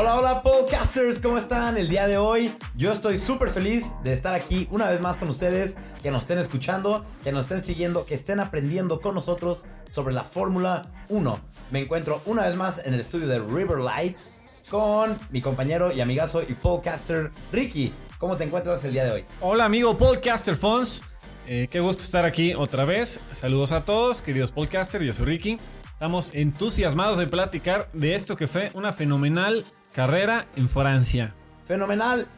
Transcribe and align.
Hola, 0.00 0.14
hola 0.14 0.42
podcasters, 0.44 1.18
¿cómo 1.18 1.38
están 1.38 1.76
el 1.76 1.88
día 1.88 2.06
de 2.06 2.18
hoy? 2.18 2.54
Yo 2.76 2.92
estoy 2.92 3.16
súper 3.16 3.50
feliz 3.50 3.94
de 4.04 4.12
estar 4.12 4.32
aquí 4.32 4.68
una 4.70 4.88
vez 4.88 5.00
más 5.00 5.18
con 5.18 5.28
ustedes, 5.28 5.76
que 6.00 6.12
nos 6.12 6.22
estén 6.22 6.38
escuchando, 6.38 7.04
que 7.24 7.32
nos 7.32 7.46
estén 7.46 7.64
siguiendo, 7.64 8.06
que 8.06 8.14
estén 8.14 8.38
aprendiendo 8.38 9.00
con 9.00 9.16
nosotros 9.16 9.66
sobre 9.88 10.14
la 10.14 10.22
Fórmula 10.22 10.92
1. 11.08 11.40
Me 11.72 11.80
encuentro 11.80 12.22
una 12.26 12.42
vez 12.42 12.54
más 12.54 12.86
en 12.86 12.94
el 12.94 13.00
estudio 13.00 13.26
de 13.26 13.40
River 13.40 13.80
Light 13.80 14.18
con 14.70 15.18
mi 15.30 15.42
compañero 15.42 15.92
y 15.92 16.00
amigazo 16.00 16.42
y 16.42 16.54
podcaster 16.54 17.32
Ricky. 17.50 17.92
¿Cómo 18.18 18.36
te 18.36 18.44
encuentras 18.44 18.84
el 18.84 18.92
día 18.92 19.04
de 19.04 19.10
hoy? 19.10 19.24
Hola 19.40 19.64
amigo 19.64 19.96
podcaster 19.96 20.54
Fons, 20.54 21.02
Eh, 21.48 21.66
qué 21.68 21.80
gusto 21.80 22.04
estar 22.04 22.24
aquí 22.24 22.54
otra 22.54 22.84
vez. 22.84 23.20
Saludos 23.32 23.72
a 23.72 23.84
todos, 23.84 24.22
queridos 24.22 24.52
podcasters, 24.52 25.04
yo 25.04 25.12
soy 25.12 25.24
Ricky. 25.24 25.58
Estamos 25.94 26.30
entusiasmados 26.34 27.18
de 27.18 27.26
platicar 27.26 27.88
de 27.92 28.14
esto 28.14 28.36
que 28.36 28.46
fue 28.46 28.70
una 28.74 28.92
fenomenal 28.92 29.64
carrera 29.98 30.46
en 30.54 30.68
Francia. 30.68 31.34
Fenomenal 31.64 32.28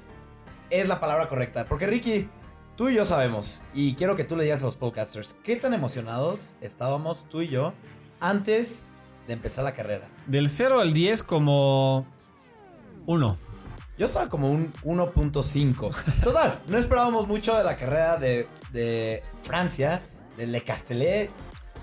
es 0.71 0.89
la 0.89 0.99
palabra 0.99 1.29
correcta, 1.29 1.67
porque 1.67 1.87
Ricky, 1.87 2.27
tú 2.75 2.89
y 2.89 2.95
yo 2.95 3.05
sabemos, 3.05 3.65
y 3.75 3.97
quiero 3.97 4.17
que 4.17 4.25
tú 4.25 4.35
le 4.35 4.45
digas 4.45 4.63
a 4.63 4.65
los 4.65 4.77
podcasters, 4.77 5.37
qué 5.45 5.57
tan 5.57 5.75
emocionados 5.75 6.55
estábamos 6.63 7.29
tú 7.29 7.43
y 7.43 7.49
yo 7.49 7.75
antes 8.19 8.87
de 9.27 9.35
empezar 9.35 9.63
la 9.63 9.75
carrera. 9.75 10.09
Del 10.27 10.49
0 10.49 10.81
al 10.81 10.95
10 10.95 11.23
como 11.23 12.07
1. 13.05 13.37
Yo 13.99 14.07
estaba 14.07 14.31
como 14.31 14.51
un 14.51 14.73
1.5. 14.83 16.23
Total, 16.25 16.63
no 16.67 16.79
esperábamos 16.79 17.29
mucho 17.29 17.59
de 17.59 17.65
la 17.65 17.77
carrera 17.77 18.17
de, 18.17 18.49
de 18.73 19.23
Francia, 19.43 20.01
de 20.39 20.47
Le 20.47 20.63
Castellet, 20.63 21.29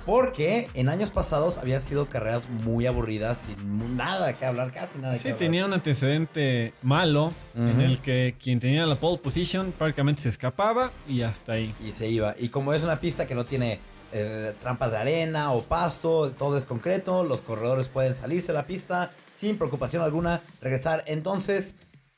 porque 0.07 0.69
en 0.73 0.87
años 0.87 1.11
pasados 1.11 1.57
había 1.57 1.81
sido 1.81 2.07
carreras 2.09 2.49
muy 2.49 2.87
aburridas, 2.87 3.39
sin 3.39 3.97
nada 3.97 4.37
que 4.37 4.45
hablar, 4.45 4.71
casi 4.71 4.99
nada 4.99 5.11
que 5.11 5.19
Sí, 5.19 5.27
hablar. 5.27 5.37
tenía 5.37 5.65
un 5.65 5.73
antecedente 5.73 6.73
malo 6.81 7.33
en 7.55 7.81
el 7.81 7.99
que 7.99 8.35
quien 8.41 8.61
tenía 8.61 8.85
la 8.85 8.95
pole 8.95 9.17
position 9.17 9.73
prácticamente 9.77 10.21
se 10.21 10.29
escapaba 10.29 10.91
y 11.09 11.23
hasta 11.23 11.51
ahí. 11.53 11.75
Y 11.85 11.91
se 11.91 12.07
iba. 12.07 12.35
Y 12.39 12.47
como 12.47 12.73
es 12.73 12.85
una 12.85 13.01
pista 13.01 13.27
que 13.27 13.35
no 13.35 13.43
tiene 13.43 13.81
eh, 14.13 14.53
trampas 14.61 14.91
de 14.91 14.97
arena 14.97 15.51
o 15.51 15.63
pasto, 15.63 16.31
todo 16.31 16.57
es 16.57 16.65
concreto, 16.65 17.25
los 17.25 17.41
corredores 17.41 17.89
pueden 17.89 18.15
salirse 18.15 18.53
de 18.53 18.57
la 18.59 18.65
pista 18.65 19.11
sin 19.33 19.57
preocupación 19.57 20.01
alguna, 20.03 20.41
regresar. 20.61 21.03
Entonces, 21.07 21.75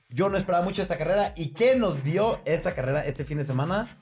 yo 0.10 0.30
no 0.30 0.38
esperaba 0.38 0.64
mucho 0.64 0.84
esta 0.84 1.00
carrera. 1.00 1.34
¿Y 1.36 1.50
qué 1.50 1.76
nos 1.76 2.04
dio 2.04 2.40
esta 2.46 2.76
carrera 2.76 3.04
este 3.04 3.26
fin 3.26 3.40
de 3.40 3.44
semana? 3.46 3.98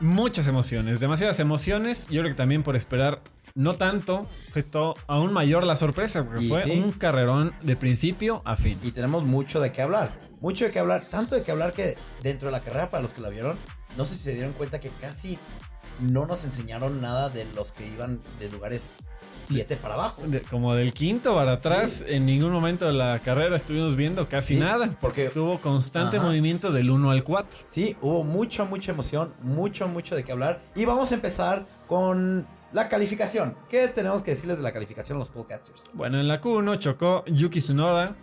Muchas 0.00 0.48
emociones, 0.48 0.98
demasiadas 0.98 1.40
emociones. 1.40 2.06
Yo 2.08 2.22
creo 2.22 2.32
que 2.32 2.36
también 2.36 2.62
por 2.62 2.74
esperar 2.74 3.22
no 3.54 3.74
tanto, 3.74 4.28
fue 4.52 4.62
todo 4.62 4.94
aún 5.06 5.32
mayor 5.32 5.64
la 5.64 5.76
sorpresa, 5.76 6.22
porque 6.24 6.44
Y 6.44 6.48
fue 6.48 6.62
sí. 6.62 6.70
un 6.80 6.92
carrerón 6.92 7.52
de 7.62 7.76
principio 7.76 8.42
a 8.44 8.56
fin. 8.56 8.78
Y 8.82 8.92
tenemos 8.92 9.24
mucho 9.24 9.60
de 9.60 9.72
qué 9.72 9.82
hablar. 9.82 10.18
Mucho 10.40 10.64
de 10.64 10.70
qué 10.70 10.78
hablar. 10.78 11.04
Tanto 11.04 11.34
de 11.34 11.42
qué 11.42 11.50
hablar 11.50 11.72
que 11.72 11.96
dentro 12.22 12.48
de 12.48 12.52
la 12.52 12.60
carrera, 12.60 12.90
para 12.90 13.02
los 13.02 13.12
que 13.12 13.20
la 13.20 13.28
vieron, 13.28 13.58
no 13.96 14.04
sé 14.06 14.16
si 14.16 14.24
se 14.24 14.34
dieron 14.34 14.52
cuenta 14.52 14.80
que 14.80 14.88
casi 15.00 15.38
no 16.00 16.26
nos 16.26 16.44
enseñaron 16.44 17.00
nada 17.00 17.28
de 17.28 17.44
los 17.54 17.72
que 17.72 17.86
iban 17.86 18.20
de 18.38 18.48
lugares 18.48 18.94
7 19.44 19.76
para 19.76 19.94
abajo. 19.94 20.22
De- 20.26 20.42
como 20.42 20.74
del 20.74 20.92
quinto 20.92 21.34
para 21.34 21.52
atrás, 21.54 22.04
en 22.06 22.24
ningún 22.26 22.52
momento 22.52 22.86
de 22.86 22.92
la 22.92 23.18
carrera 23.18 23.56
estuvimos 23.56 23.96
viendo 23.96 24.28
casi 24.28 24.54
Sí, 24.54 24.60
nada, 24.60 24.90
porque 25.00 25.22
estuvo 25.24 25.58
constante 25.60 26.18
Ajá. 26.18 26.26
movimiento 26.26 26.70
del 26.70 26.90
1 26.90 27.10
al 27.10 27.24
4. 27.24 27.60
Sí, 27.68 27.96
hubo 28.00 28.22
mucho, 28.24 28.66
mucha 28.66 28.92
emoción, 28.92 29.34
mucho, 29.42 29.88
mucho 29.88 30.14
de 30.14 30.22
qué 30.24 30.32
hablar. 30.32 30.60
Y 30.76 30.84
vamos 30.84 31.10
a 31.10 31.14
empezar 31.14 31.66
con 31.88 32.46
la 32.72 32.88
calificación. 32.88 33.56
¿Qué 33.68 33.88
tenemos 33.88 34.22
que 34.22 34.30
decirles 34.30 34.58
de 34.58 34.62
la 34.62 34.70
calificación 34.72 35.16
a 35.16 35.18
los 35.18 35.30
podcasters? 35.30 35.90
Bueno, 35.94 36.20
en 36.20 36.28
la 36.28 36.40
Q1 36.40 36.78
chocó 36.78 37.24
Yuki 37.26 37.58
Tsunoda. 37.58 38.14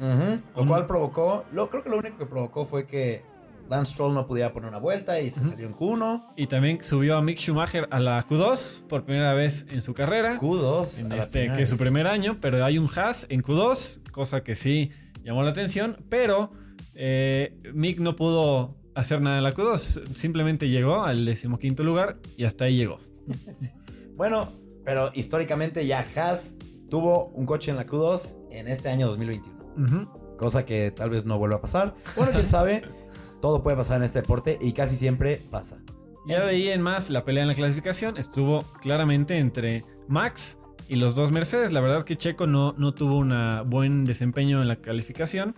Lo 0.55 0.65
cual 0.65 0.87
provocó, 0.87 1.43
lo, 1.51 1.69
creo 1.69 1.83
que 1.83 1.89
lo 1.89 1.97
único 1.97 2.17
que 2.17 2.25
provocó 2.25 2.65
fue 2.65 2.87
que 2.87 3.23
Lance 3.69 3.93
Stroll 3.93 4.13
no 4.13 4.27
pudiera 4.27 4.53
poner 4.53 4.69
una 4.69 4.79
vuelta 4.79 5.19
y 5.19 5.29
se 5.29 5.41
salió 5.41 5.67
en 5.67 5.75
Q1. 5.75 6.33
Y 6.35 6.47
también 6.47 6.83
subió 6.83 7.17
a 7.17 7.21
Mick 7.21 7.39
Schumacher 7.39 7.87
a 7.91 7.99
la 7.99 8.25
Q2 8.25 8.87
por 8.87 9.03
primera 9.05 9.33
vez 9.33 9.65
en 9.69 9.81
su 9.81 9.93
carrera. 9.93 10.39
Q2. 10.39 11.05
en 11.05 11.11
este, 11.13 11.51
que 11.53 11.63
es 11.63 11.69
su 11.69 11.77
primer 11.77 12.07
año, 12.07 12.37
pero 12.39 12.63
hay 12.63 12.77
un 12.77 12.89
Haas 12.95 13.25
en 13.29 13.43
Q2, 13.43 14.11
cosa 14.11 14.43
que 14.43 14.55
sí 14.55 14.91
llamó 15.23 15.43
la 15.43 15.51
atención, 15.51 15.97
pero 16.09 16.51
eh, 16.93 17.57
Mick 17.73 17.99
no 17.99 18.15
pudo 18.15 18.75
hacer 18.95 19.21
nada 19.21 19.37
en 19.37 19.43
la 19.43 19.53
Q2, 19.53 20.15
simplemente 20.15 20.69
llegó 20.69 21.03
al 21.03 21.25
decimoquinto 21.25 21.83
lugar 21.83 22.17
y 22.37 22.45
hasta 22.45 22.65
ahí 22.65 22.77
llegó. 22.77 22.99
Bueno, 24.15 24.49
pero 24.83 25.11
históricamente 25.13 25.85
ya 25.85 26.03
Haas 26.15 26.55
tuvo 26.89 27.27
un 27.35 27.45
coche 27.45 27.69
en 27.69 27.77
la 27.77 27.85
Q2 27.85 28.37
en 28.49 28.67
este 28.67 28.89
año 28.89 29.07
2021. 29.07 29.65
Ujú. 29.77 30.37
Cosa 30.37 30.65
que 30.65 30.89
tal 30.89 31.11
vez 31.11 31.25
no 31.25 31.37
vuelva 31.37 31.57
a 31.57 31.61
pasar. 31.61 31.93
Bueno, 32.15 32.31
quién 32.31 32.47
sabe. 32.47 32.81
Todo 33.41 33.63
puede 33.63 33.77
pasar 33.77 33.97
en 33.97 34.03
este 34.03 34.21
deporte 34.21 34.57
y 34.61 34.73
casi 34.73 34.95
siempre 34.95 35.41
pasa. 35.51 35.79
Ya 36.27 36.43
de 36.43 36.49
ahí 36.49 36.67
en 36.69 36.81
más, 36.81 37.09
la 37.09 37.23
pelea 37.23 37.43
en 37.43 37.47
la 37.47 37.55
clasificación 37.55 38.17
estuvo 38.17 38.63
claramente 38.81 39.37
entre 39.37 39.85
Max 40.07 40.57
y 40.89 40.95
los 40.95 41.15
dos 41.15 41.31
Mercedes. 41.31 41.71
La 41.71 41.79
verdad 41.79 42.03
que 42.03 42.17
Checo 42.17 42.47
no, 42.47 42.73
no 42.77 42.93
tuvo 42.93 43.17
un 43.17 43.33
buen 43.69 44.05
desempeño 44.05 44.61
en 44.61 44.67
la 44.67 44.75
calificación, 44.77 45.55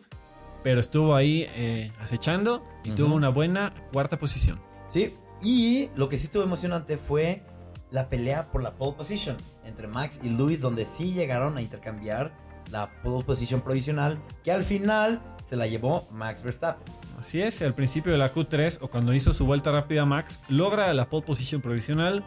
pero 0.63 0.79
estuvo 0.79 1.15
ahí 1.15 1.47
eh, 1.55 1.91
acechando 1.99 2.63
y 2.83 2.91
tuvo 2.91 3.15
una 3.15 3.29
buena 3.29 3.73
cuarta 3.91 4.19
posición. 4.19 4.59
Sí, 4.89 5.15
y 5.41 5.89
lo 5.95 6.09
que 6.09 6.17
sí 6.17 6.25
estuvo 6.25 6.43
emocionante 6.43 6.97
fue 6.97 7.43
la 7.91 8.09
pelea 8.09 8.51
por 8.51 8.61
la 8.61 8.75
pole 8.75 8.95
position 8.95 9.37
entre 9.65 9.87
Max 9.87 10.19
y 10.23 10.29
Lewis, 10.29 10.61
donde 10.61 10.85
sí 10.85 11.13
llegaron 11.13 11.57
a 11.57 11.61
intercambiar 11.61 12.33
la 12.71 12.89
pole 13.01 13.23
position 13.23 13.61
provisional, 13.61 14.19
que 14.43 14.51
al 14.51 14.63
final 14.63 15.21
se 15.45 15.55
la 15.55 15.67
llevó 15.67 16.07
Max 16.11 16.43
Verstappen. 16.43 16.83
Así 17.17 17.41
es, 17.41 17.61
al 17.61 17.75
principio 17.75 18.11
de 18.11 18.17
la 18.17 18.31
Q3 18.31 18.79
o 18.81 18.89
cuando 18.89 19.13
hizo 19.13 19.33
su 19.33 19.45
vuelta 19.45 19.71
rápida 19.71 20.05
Max, 20.05 20.41
logra 20.47 20.93
la 20.93 21.09
pole 21.09 21.25
position 21.25 21.61
provisional, 21.61 22.23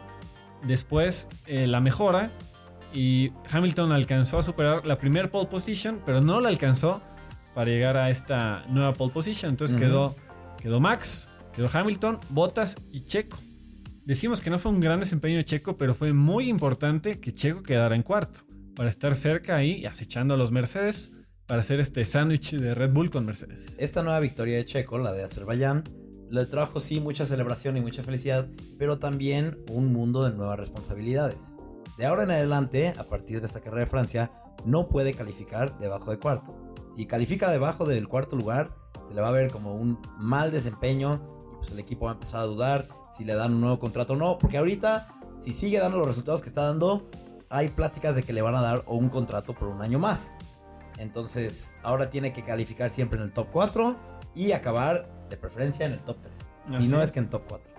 después 0.63 1.27
eh, 1.47 1.65
la 1.67 1.79
mejora 1.79 2.31
y 2.93 3.31
Hamilton 3.49 3.91
alcanzó 3.91 4.37
a 4.37 4.43
superar 4.43 4.85
la 4.85 4.97
primera 4.97 5.31
pole 5.31 5.47
position, 5.47 6.01
pero 6.05 6.21
no 6.21 6.39
la 6.41 6.49
alcanzó 6.49 7.01
para 7.55 7.71
llegar 7.71 7.97
a 7.97 8.09
esta 8.09 8.65
nueva 8.67 8.93
pole 8.93 9.11
position. 9.11 9.51
Entonces 9.51 9.79
quedó, 9.79 10.15
quedó 10.61 10.79
Max, 10.79 11.29
quedó 11.55 11.69
Hamilton, 11.73 12.19
Bottas 12.29 12.77
y 12.91 13.01
Checo. 13.01 13.37
Decimos 14.05 14.41
que 14.41 14.49
no 14.49 14.59
fue 14.59 14.71
un 14.71 14.79
gran 14.79 14.99
desempeño 14.99 15.37
de 15.37 15.45
Checo, 15.45 15.77
pero 15.77 15.95
fue 15.95 16.13
muy 16.13 16.49
importante 16.49 17.19
que 17.19 17.33
Checo 17.33 17.63
quedara 17.63 17.95
en 17.95 18.03
cuarto 18.03 18.41
para 18.75 18.89
estar 18.89 19.15
cerca 19.15 19.55
ahí 19.55 19.85
acechando 19.85 20.33
a 20.33 20.37
los 20.37 20.51
Mercedes 20.51 21.13
para 21.45 21.61
hacer 21.61 21.79
este 21.79 22.05
sándwich 22.05 22.55
de 22.55 22.73
Red 22.73 22.91
Bull 22.91 23.09
con 23.09 23.25
Mercedes. 23.25 23.75
Esta 23.79 24.01
nueva 24.01 24.19
victoria 24.19 24.57
de 24.57 24.65
Checo, 24.65 24.97
la 24.97 25.11
de 25.11 25.23
Azerbaiyán, 25.23 25.83
le 26.29 26.45
trajo 26.45 26.79
sí 26.79 26.99
mucha 26.99 27.25
celebración 27.25 27.77
y 27.77 27.81
mucha 27.81 28.01
felicidad, 28.01 28.47
pero 28.79 28.97
también 28.97 29.59
un 29.69 29.93
mundo 29.93 30.23
de 30.23 30.35
nuevas 30.35 30.57
responsabilidades. 30.57 31.57
De 31.97 32.05
ahora 32.05 32.23
en 32.23 32.31
adelante, 32.31 32.93
a 32.97 33.03
partir 33.03 33.39
de 33.39 33.47
esta 33.47 33.59
carrera 33.59 33.81
de 33.81 33.91
Francia, 33.91 34.31
no 34.65 34.87
puede 34.89 35.13
calificar 35.13 35.77
debajo 35.77 36.09
de 36.11 36.17
cuarto. 36.17 36.73
Si 36.95 37.05
califica 37.05 37.51
debajo 37.51 37.85
del 37.85 38.07
cuarto 38.07 38.35
lugar, 38.35 38.73
se 39.07 39.13
le 39.13 39.21
va 39.21 39.27
a 39.27 39.31
ver 39.31 39.51
como 39.51 39.75
un 39.75 39.99
mal 40.17 40.51
desempeño 40.51 41.21
y 41.51 41.55
pues 41.57 41.71
el 41.71 41.79
equipo 41.79 42.05
va 42.05 42.11
a 42.11 42.13
empezar 42.15 42.39
a 42.39 42.45
dudar 42.45 42.87
si 43.15 43.25
le 43.25 43.35
dan 43.35 43.53
un 43.53 43.61
nuevo 43.61 43.79
contrato 43.79 44.13
o 44.13 44.15
no, 44.15 44.39
porque 44.39 44.57
ahorita, 44.57 45.07
si 45.39 45.53
sigue 45.53 45.77
dando 45.77 45.99
los 45.99 46.07
resultados 46.07 46.41
que 46.41 46.47
está 46.47 46.63
dando, 46.63 47.09
hay 47.53 47.69
pláticas 47.69 48.15
de 48.15 48.23
que 48.23 48.33
le 48.33 48.41
van 48.41 48.55
a 48.55 48.61
dar 48.61 48.83
un 48.87 49.09
contrato 49.09 49.53
por 49.53 49.67
un 49.67 49.81
año 49.83 49.99
más. 49.99 50.35
Entonces, 50.97 51.77
ahora 51.83 52.09
tiene 52.09 52.33
que 52.33 52.43
calificar 52.43 52.89
siempre 52.89 53.19
en 53.19 53.25
el 53.25 53.31
top 53.31 53.47
4 53.51 53.95
y 54.33 54.53
acabar 54.53 55.07
de 55.29 55.37
preferencia 55.37 55.85
en 55.85 55.93
el 55.93 55.99
top 55.99 56.17
3. 56.67 56.81
Si 56.83 56.87
no 56.87 57.01
es. 57.01 57.11
que 57.11 57.19
en 57.19 57.29
top 57.29 57.43
4. 57.47 57.73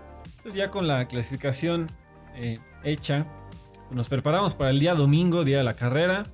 Pues 0.44 0.54
ya 0.54 0.70
con 0.70 0.86
la 0.86 1.08
clasificación 1.08 1.90
eh, 2.36 2.60
hecha, 2.84 3.26
nos 3.90 4.08
preparamos 4.08 4.54
para 4.54 4.70
el 4.70 4.78
día 4.78 4.94
domingo, 4.94 5.42
día 5.42 5.58
de 5.58 5.64
la 5.64 5.74
carrera. 5.74 6.26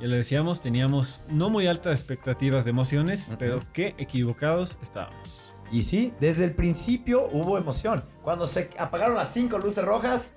Ya 0.00 0.08
lo 0.08 0.16
decíamos, 0.16 0.60
teníamos 0.60 1.22
no 1.28 1.50
muy 1.50 1.68
altas 1.68 1.92
expectativas 1.92 2.64
de 2.64 2.70
emociones, 2.70 3.28
pero 3.38 3.60
qué 3.72 3.94
equivocados 3.98 4.78
estábamos. 4.82 5.54
Y 5.70 5.84
sí, 5.84 6.12
desde 6.18 6.44
el 6.44 6.54
principio 6.54 7.28
hubo 7.30 7.56
emoción. 7.56 8.04
Cuando 8.22 8.48
se 8.48 8.70
apagaron 8.78 9.16
las 9.16 9.32
5 9.32 9.58
luces 9.58 9.84
rojas, 9.84 10.34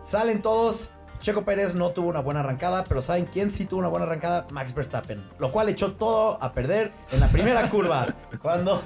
salen 0.00 0.42
todos. 0.42 0.92
Checo 1.22 1.44
Pérez 1.44 1.74
no 1.74 1.90
tuvo 1.90 2.08
una 2.08 2.20
buena 2.20 2.40
arrancada, 2.40 2.84
pero 2.84 3.00
¿saben 3.00 3.24
quién 3.26 3.50
sí 3.50 3.64
tuvo 3.64 3.80
una 3.80 3.88
buena 3.88 4.06
arrancada? 4.06 4.46
Max 4.50 4.74
Verstappen. 4.74 5.24
Lo 5.38 5.52
cual 5.52 5.68
echó 5.68 5.92
todo 5.94 6.36
a 6.42 6.52
perder 6.52 6.92
en 7.12 7.20
la 7.20 7.28
primera 7.28 7.62
curva. 7.70 8.06
Cuando 8.40 8.82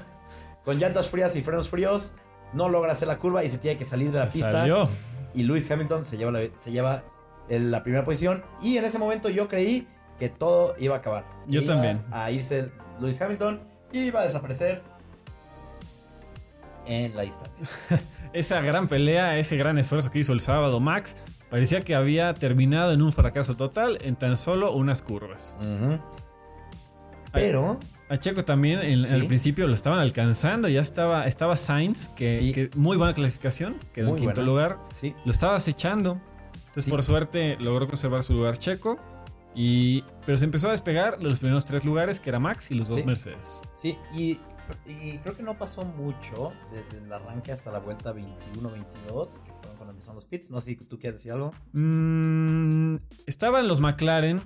con 0.64 0.78
llantas 0.78 1.08
frías 1.10 1.34
y 1.36 1.42
frenos 1.42 1.70
fríos 1.70 2.12
no 2.52 2.68
logra 2.68 2.92
hacer 2.92 3.08
la 3.08 3.18
curva 3.18 3.42
y 3.44 3.50
se 3.50 3.58
tiene 3.58 3.78
que 3.78 3.84
salir 3.84 4.10
de 4.12 4.18
la 4.18 4.26
Se 4.30 4.34
pista. 4.38 4.52
salió. 4.52 4.88
y 5.34 5.42
Lewis 5.44 5.70
Hamilton 5.70 6.04
se 6.04 6.16
lleva, 6.16 6.30
la, 6.32 6.40
se 6.56 6.70
lleva 6.72 7.04
el- 7.48 7.70
la 7.70 7.82
primera 7.82 8.04
posición. 8.04 8.44
Y 8.62 8.76
en 8.76 8.84
ese 8.84 8.98
momento 8.98 9.28
yo 9.28 9.48
creí 9.48 9.88
que 10.18 10.28
todo 10.28 10.74
iba 10.78 10.94
a 10.94 10.98
acabar. 10.98 11.24
Yo 11.46 11.60
Iba 11.62 11.72
también. 11.74 12.04
A 12.10 12.30
irse 12.30 12.70
Lewis 13.00 13.20
Hamilton 13.20 13.62
y 13.92 14.00
iba 14.00 14.20
a 14.20 14.24
desaparecer 14.24 14.82
en 16.86 17.14
la 17.16 17.22
distancia. 17.22 17.66
Esa 18.32 18.60
gran 18.60 18.86
pelea, 18.88 19.38
ese 19.38 19.56
gran 19.56 19.78
esfuerzo 19.78 20.10
que 20.10 20.18
hizo 20.18 20.32
el 20.32 20.40
sábado 20.40 20.78
Max, 20.80 21.16
parecía 21.50 21.80
que 21.80 21.94
había 21.94 22.34
terminado 22.34 22.92
en 22.92 23.00
un 23.02 23.12
fracaso 23.12 23.56
total 23.56 23.98
en 24.02 24.16
tan 24.16 24.36
solo 24.36 24.72
unas 24.72 25.00
curvas. 25.02 25.56
Pero 27.32 27.78
A 28.08 28.16
Checo 28.18 28.44
también 28.44 28.80
en, 28.80 29.04
Sí. 29.04 29.12
al 29.14 29.26
principio 29.26 29.66
lo 29.66 29.74
estaban 29.74 29.98
alcanzando, 29.98 30.68
ya 30.68 30.80
estaba, 30.80 31.24
estaba 31.26 31.56
Sainz, 31.56 32.08
que, 32.10 32.36
Sí. 32.36 32.52
que 32.52 32.70
muy 32.76 32.96
buena 32.96 33.14
clasificación, 33.14 33.78
quedó 33.92 34.10
en 34.10 34.16
quinto 34.16 34.34
buena. 34.34 34.46
lugar. 34.46 34.78
sí, 34.92 35.14
Lo 35.24 35.30
estaba 35.32 35.56
acechando. 35.56 36.20
Entonces, 36.66 36.88
por 36.90 37.02
suerte, 37.02 37.56
logró 37.58 37.86
conservar 37.88 38.22
su 38.22 38.34
lugar 38.34 38.58
Checo. 38.58 38.98
Y, 39.54 40.04
pero 40.26 40.36
se 40.36 40.44
empezó 40.44 40.68
a 40.68 40.72
despegar 40.72 41.18
de 41.18 41.24
los 41.28 41.38
primeros 41.38 41.64
tres 41.64 41.84
lugares, 41.84 42.20
que 42.20 42.28
era 42.28 42.38
Max 42.38 42.70
y 42.70 42.74
los 42.74 42.88
dos. 42.88 43.02
Mercedes. 43.06 43.62
sí. 43.74 43.96
Y, 44.14 44.38
y 44.86 45.18
creo 45.18 45.36
que 45.36 45.42
no 45.42 45.56
pasó 45.58 45.84
mucho 45.84 46.52
desde 46.72 47.04
el 47.04 47.12
arranque 47.12 47.52
hasta 47.52 47.70
la 47.70 47.78
vuelta 47.78 48.12
21-22, 48.14 49.42
que 49.42 49.52
fueron 49.52 49.76
cuando 49.76 49.90
empezaron 49.92 50.16
los 50.16 50.26
pits. 50.26 50.50
No 50.50 50.60
sé 50.60 50.70
si 50.72 50.76
tú 50.76 50.98
quieres 50.98 51.20
decir 51.20 51.32
algo. 51.32 51.52
Mm, 51.72 52.96
estaban 53.26 53.68
los 53.68 53.80
McLaren. 53.80 54.40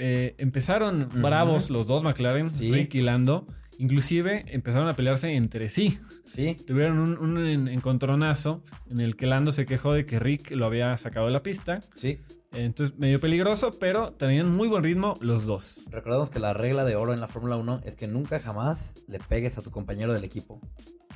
eh, 0.00 0.36
empezaron 0.38 1.08
bravos 1.20 1.70
los 1.70 1.88
dos 1.88 2.04
McLaren, 2.04 2.50
Sí. 2.52 2.70
Rick 2.70 2.94
y 2.94 3.00
Lando. 3.02 3.48
Inclusive 3.80 4.44
empezaron 4.48 4.86
a 4.88 4.94
pelearse 4.94 5.34
entre 5.34 5.68
sí. 5.68 5.98
Sí, 6.24 6.54
Tuvieron 6.66 6.98
un, 7.00 7.18
un 7.18 7.38
en- 7.46 7.66
encontronazo 7.68 8.62
en 8.90 9.00
el 9.00 9.16
que 9.16 9.26
Lando 9.26 9.50
se 9.50 9.66
quejó 9.66 9.92
de 9.92 10.04
que 10.06 10.18
Rick 10.20 10.52
lo 10.52 10.66
había 10.66 10.96
sacado 10.98 11.26
de 11.26 11.32
la 11.32 11.42
pista. 11.42 11.80
sí. 11.96 12.18
Entonces, 12.52 12.96
medio 12.98 13.20
peligroso, 13.20 13.72
pero 13.78 14.12
tenían 14.12 14.50
muy 14.50 14.68
buen 14.68 14.82
ritmo 14.82 15.16
los 15.20 15.46
dos. 15.46 15.84
Recordemos 15.90 16.30
que 16.30 16.38
la 16.38 16.54
regla 16.54 16.84
de 16.84 16.96
oro 16.96 17.12
en 17.12 17.20
la 17.20 17.28
Fórmula 17.28 17.56
1 17.56 17.82
es 17.84 17.94
que 17.94 18.06
nunca 18.06 18.40
jamás 18.40 18.94
le 19.06 19.18
pegues 19.18 19.58
a 19.58 19.62
tu 19.62 19.70
compañero 19.70 20.12
del 20.12 20.24
equipo. 20.24 20.60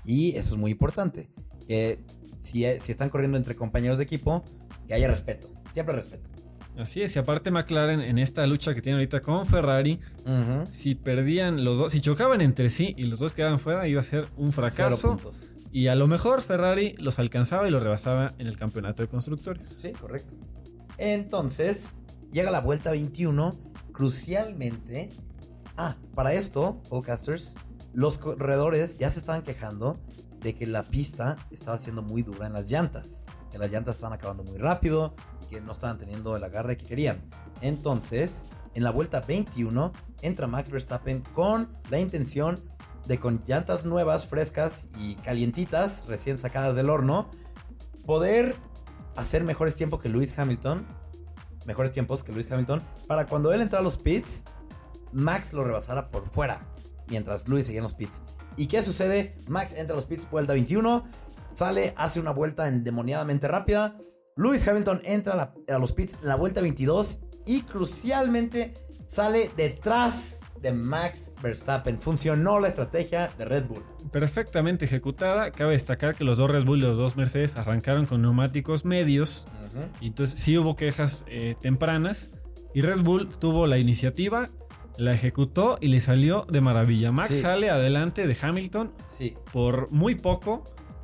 Y 0.04 0.36
eso 0.36 0.54
es 0.54 0.60
muy 0.60 0.72
importante. 0.72 1.30
Que 1.66 2.04
si, 2.40 2.64
si 2.80 2.92
están 2.92 3.08
corriendo 3.08 3.38
entre 3.38 3.56
compañeros 3.56 3.98
de 3.98 4.04
equipo, 4.04 4.44
que 4.86 4.94
haya 4.94 5.08
respeto. 5.08 5.48
Siempre 5.72 5.96
respeto. 5.96 6.30
Así 6.76 7.02
es, 7.02 7.14
y 7.16 7.18
aparte 7.18 7.50
McLaren 7.50 8.00
en 8.00 8.18
esta 8.18 8.46
lucha 8.46 8.74
que 8.74 8.80
tiene 8.80 8.96
ahorita 8.96 9.20
con 9.20 9.44
Ferrari, 9.46 10.00
si 10.70 10.94
perdían 10.94 11.64
los 11.64 11.78
dos, 11.78 11.92
si 11.92 12.00
chocaban 12.00 12.40
entre 12.40 12.70
sí 12.70 12.94
y 12.96 13.04
los 13.04 13.18
dos 13.18 13.34
quedaban 13.34 13.58
fuera, 13.58 13.86
iba 13.88 14.00
a 14.00 14.04
ser 14.04 14.28
un 14.36 14.50
fracaso. 14.52 15.20
Y 15.70 15.88
a 15.88 15.94
lo 15.94 16.06
mejor 16.06 16.40
Ferrari 16.40 16.94
los 16.98 17.18
alcanzaba 17.18 17.68
y 17.68 17.70
los 17.70 17.82
rebasaba 17.82 18.34
en 18.38 18.46
el 18.46 18.56
campeonato 18.56 19.02
de 19.02 19.08
constructores. 19.08 19.66
Sí, 19.66 19.92
correcto. 19.92 20.34
Entonces, 21.04 21.94
llega 22.30 22.52
la 22.52 22.60
vuelta 22.60 22.92
21. 22.92 23.58
Crucialmente. 23.90 25.08
Ah, 25.76 25.96
para 26.14 26.32
esto, 26.32 26.80
podcasters, 26.88 27.56
los 27.92 28.18
corredores 28.18 28.98
ya 28.98 29.10
se 29.10 29.18
estaban 29.18 29.42
quejando 29.42 29.98
de 30.38 30.54
que 30.54 30.64
la 30.64 30.84
pista 30.84 31.36
estaba 31.50 31.80
siendo 31.80 32.02
muy 32.02 32.22
dura 32.22 32.46
en 32.46 32.52
las 32.52 32.70
llantas. 32.70 33.22
Que 33.50 33.58
las 33.58 33.72
llantas 33.72 33.96
estaban 33.96 34.16
acabando 34.16 34.44
muy 34.44 34.58
rápido 34.58 35.16
y 35.42 35.46
que 35.46 35.60
no 35.60 35.72
estaban 35.72 35.98
teniendo 35.98 36.36
el 36.36 36.44
agarre 36.44 36.76
que 36.76 36.86
querían. 36.86 37.20
Entonces, 37.62 38.46
en 38.74 38.84
la 38.84 38.92
vuelta 38.92 39.18
21, 39.18 39.92
entra 40.20 40.46
Max 40.46 40.70
Verstappen 40.70 41.24
con 41.34 41.68
la 41.90 41.98
intención 41.98 42.60
de 43.08 43.18
con 43.18 43.42
llantas 43.44 43.84
nuevas, 43.84 44.28
frescas 44.28 44.86
y 45.00 45.16
calientitas, 45.16 46.04
recién 46.06 46.38
sacadas 46.38 46.76
del 46.76 46.90
horno, 46.90 47.28
poder 48.06 48.54
hacer 49.16 49.44
mejores 49.44 49.74
tiempos 49.74 50.00
que 50.00 50.08
Lewis 50.08 50.38
Hamilton. 50.38 50.86
Mejores 51.66 51.92
tiempos 51.92 52.24
que 52.24 52.32
Lewis 52.32 52.50
Hamilton. 52.50 52.82
Para 53.06 53.26
cuando 53.26 53.52
él 53.52 53.60
entrara 53.60 53.80
a 53.80 53.84
los 53.84 53.96
pits, 53.96 54.44
Max 55.12 55.52
lo 55.52 55.64
rebasara 55.64 56.10
por 56.10 56.28
fuera. 56.28 56.66
Mientras 57.08 57.48
Lewis 57.48 57.66
seguía 57.66 57.80
en 57.80 57.84
los 57.84 57.94
pits. 57.94 58.22
¿Y 58.56 58.66
qué 58.66 58.82
sucede? 58.82 59.36
Max 59.48 59.72
entra 59.74 59.94
a 59.94 59.96
los 59.96 60.06
pits, 60.06 60.28
vuelta 60.30 60.52
21. 60.52 61.04
Sale, 61.52 61.94
hace 61.96 62.20
una 62.20 62.30
vuelta 62.30 62.68
endemoniadamente 62.68 63.48
rápida. 63.48 63.98
Lewis 64.36 64.66
Hamilton 64.66 65.02
entra 65.04 65.54
a, 65.68 65.74
a 65.74 65.78
los 65.78 65.92
pits 65.92 66.16
en 66.22 66.28
la 66.28 66.36
vuelta 66.36 66.60
22. 66.60 67.20
Y 67.46 67.62
crucialmente 67.62 68.74
sale 69.06 69.50
detrás 69.56 70.40
de 70.62 70.72
Max 70.72 71.32
Verstappen. 71.42 71.98
Funcionó 71.98 72.60
la 72.60 72.68
estrategia 72.68 73.28
de 73.36 73.44
Red 73.44 73.64
Bull. 73.66 73.82
Perfectamente 74.12 74.84
ejecutada. 74.84 75.50
Cabe 75.50 75.72
destacar 75.72 76.14
que 76.14 76.24
los 76.24 76.38
dos 76.38 76.50
Red 76.50 76.64
Bull 76.64 76.78
y 76.78 76.82
los 76.82 76.96
dos 76.96 77.16
Mercedes 77.16 77.56
arrancaron 77.56 78.06
con 78.06 78.22
neumáticos 78.22 78.84
medios. 78.84 79.46
Y 80.00 80.08
entonces 80.08 80.40
sí 80.40 80.56
hubo 80.56 80.76
quejas 80.76 81.24
eh, 81.28 81.56
tempranas. 81.60 82.30
Y 82.74 82.82
Red 82.82 83.00
Bull 83.00 83.28
tuvo 83.38 83.66
la 83.66 83.78
iniciativa, 83.78 84.48
la 84.96 85.12
ejecutó 85.12 85.78
y 85.80 85.88
le 85.88 86.00
salió 86.00 86.46
de 86.50 86.60
maravilla. 86.60 87.10
Max 87.12 87.28
Sí. 87.28 87.34
sale 87.42 87.68
adelante 87.70 88.26
de 88.26 88.36
Hamilton 88.40 88.92
Sí, 89.06 89.34
por 89.52 89.90
muy 89.90 90.14
poco, 90.14 90.62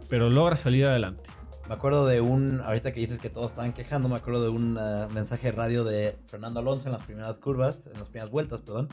pero 0.09 0.31
logra 0.31 0.57
salir 0.57 0.87
adelante. 0.87 1.29
Me 1.69 1.75
acuerdo 1.75 2.07
de 2.07 2.23
un, 2.23 2.63
ahorita 2.63 2.93
que 2.95 3.01
dices 3.01 3.19
que 3.19 3.29
todos 3.29 3.51
estaban 3.51 3.75
quejando, 3.75 4.09
me 4.09 4.17
acuerdo 4.17 4.43
de 4.43 4.49
un 4.49 4.79
uh, 4.79 5.07
mensaje 5.13 5.49
de 5.49 5.53
radio 5.53 5.85
de 5.85 6.17
Fernando 6.27 6.61
Alonso 6.61 6.89
en 6.89 6.95
las 6.95 7.03
primeras 7.05 7.39
curvas, 7.39 7.87
en 7.89 7.99
las 7.99 8.09
primeras 8.09 8.31
vueltas, 8.31 8.63
perdón, 8.63 8.89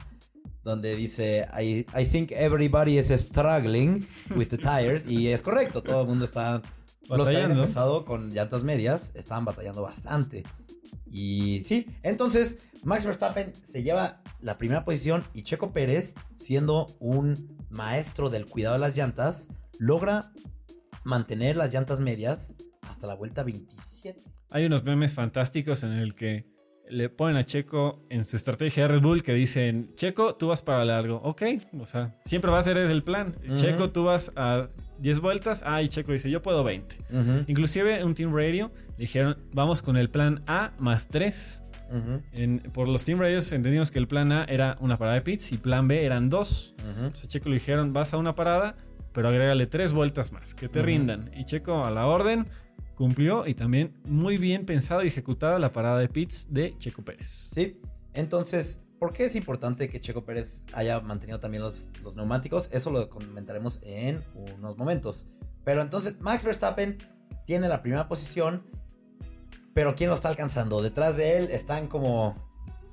donde 0.65 0.95
dice, 0.95 1.47
I, 1.57 1.85
I 1.95 2.05
think 2.05 2.31
everybody 2.31 2.97
is 2.97 3.09
struggling 3.09 4.03
with 4.35 4.47
the 4.47 4.57
tires, 4.57 5.05
y 5.05 5.27
es 5.27 5.43
correcto, 5.43 5.83
todo 5.83 6.01
el 6.01 6.07
mundo 6.07 6.25
está, 6.25 6.63
los 7.07 7.27
que 7.27 7.35
Batallando. 7.35 7.61
empezado 7.61 8.03
con 8.03 8.31
llantas 8.33 8.63
medias, 8.63 9.11
estaban 9.13 9.45
batallando 9.45 9.83
bastante. 9.83 10.43
Y 11.05 11.61
sí, 11.63 11.85
entonces 12.01 12.57
Max 12.83 13.05
Verstappen 13.05 13.53
se 13.63 13.83
lleva 13.83 14.23
la 14.41 14.57
primera 14.57 14.83
posición 14.83 15.23
y 15.33 15.43
Checo 15.43 15.71
Pérez, 15.71 16.15
siendo 16.35 16.87
un 16.99 17.55
maestro 17.69 18.31
del 18.31 18.47
cuidado 18.47 18.73
de 18.73 18.79
las 18.79 18.97
llantas, 18.97 19.49
logra 19.77 20.33
mantener 21.03 21.57
las 21.57 21.71
llantas 21.71 21.99
medias 21.99 22.55
hasta 22.81 23.05
la 23.05 23.13
vuelta 23.13 23.43
27. 23.43 24.19
Hay 24.49 24.65
unos 24.65 24.83
memes 24.83 25.13
fantásticos 25.13 25.83
en 25.83 25.91
el 25.91 26.15
que 26.15 26.47
le 26.89 27.09
ponen 27.09 27.37
a 27.37 27.43
Checo 27.45 28.03
en 28.09 28.25
su 28.25 28.35
estrategia 28.35 28.83
de 28.83 28.89
Red 28.95 29.01
Bull 29.01 29.23
que 29.23 29.33
dicen, 29.33 29.91
Checo, 29.95 30.35
tú 30.35 30.47
vas 30.49 30.61
para 30.61 30.83
largo. 30.85 31.17
Ok, 31.23 31.43
o 31.79 31.85
sea, 31.85 32.15
siempre 32.25 32.51
va 32.51 32.59
a 32.59 32.63
ser 32.63 32.77
el 32.77 33.03
plan. 33.03 33.35
Checo, 33.55 33.89
tú 33.91 34.05
vas 34.05 34.31
a 34.35 34.69
10 34.99 35.19
vueltas. 35.19 35.63
Ah, 35.65 35.81
y 35.81 35.89
Checo 35.89 36.11
dice, 36.11 36.29
yo 36.29 36.41
puedo 36.41 36.63
20. 36.63 36.97
Inclusive 37.47 37.97
en 37.99 38.05
un 38.05 38.13
Team 38.13 38.35
Radio 38.35 38.71
le 38.97 39.03
dijeron, 39.05 39.37
vamos 39.53 39.81
con 39.81 39.97
el 39.97 40.09
plan 40.09 40.43
A 40.47 40.73
más 40.79 41.07
3. 41.07 41.63
En- 42.33 42.59
por 42.73 42.87
los 42.87 43.03
Team 43.03 43.19
Radios 43.19 43.51
entendimos 43.51 43.91
que 43.91 43.99
el 43.99 44.07
plan 44.07 44.31
A 44.31 44.43
era 44.45 44.75
una 44.81 44.97
parada 44.97 45.15
de 45.15 45.21
pits 45.21 45.51
y 45.51 45.57
plan 45.57 45.87
B 45.87 46.03
eran 46.05 46.29
dos. 46.29 46.75
O 47.11 47.15
sea, 47.15 47.27
Checo 47.29 47.49
le 47.49 47.55
dijeron, 47.55 47.93
vas 47.93 48.13
a 48.13 48.17
una 48.17 48.35
parada, 48.35 48.75
pero 49.13 49.29
agrégale 49.29 49.65
tres 49.67 49.93
vueltas 49.93 50.31
más, 50.31 50.55
que 50.55 50.67
te 50.67 50.81
rindan. 50.81 51.29
Y 51.35 51.45
Checo 51.45 51.85
a 51.85 51.91
la 51.91 52.05
orden 52.07 52.47
cumplió 52.95 53.45
y 53.45 53.53
también 53.53 53.93
muy 54.05 54.37
bien 54.37 54.65
pensado 54.65 55.03
y 55.03 55.07
ejecutado 55.07 55.59
la 55.59 55.71
parada 55.71 55.99
de 55.99 56.09
pits 56.09 56.47
de 56.51 56.77
Checo 56.77 57.03
Pérez. 57.03 57.51
Sí, 57.53 57.79
entonces, 58.13 58.81
¿por 58.99 59.13
qué 59.13 59.25
es 59.25 59.35
importante 59.35 59.89
que 59.89 59.99
Checo 60.01 60.23
Pérez 60.25 60.65
haya 60.73 60.99
mantenido 61.01 61.39
también 61.39 61.63
los, 61.63 61.89
los 62.03 62.15
neumáticos? 62.15 62.69
Eso 62.71 62.91
lo 62.91 63.09
comentaremos 63.09 63.79
en 63.83 64.23
unos 64.57 64.77
momentos. 64.77 65.27
Pero 65.63 65.81
entonces, 65.81 66.19
Max 66.19 66.43
Verstappen 66.43 66.97
tiene 67.45 67.67
la 67.67 67.81
primera 67.81 68.07
posición, 68.07 68.63
pero 69.73 69.95
¿quién 69.95 70.09
lo 70.09 70.15
está 70.15 70.29
alcanzando? 70.29 70.81
Detrás 70.81 71.17
de 71.17 71.37
él 71.37 71.49
están 71.51 71.87
como... 71.87 72.35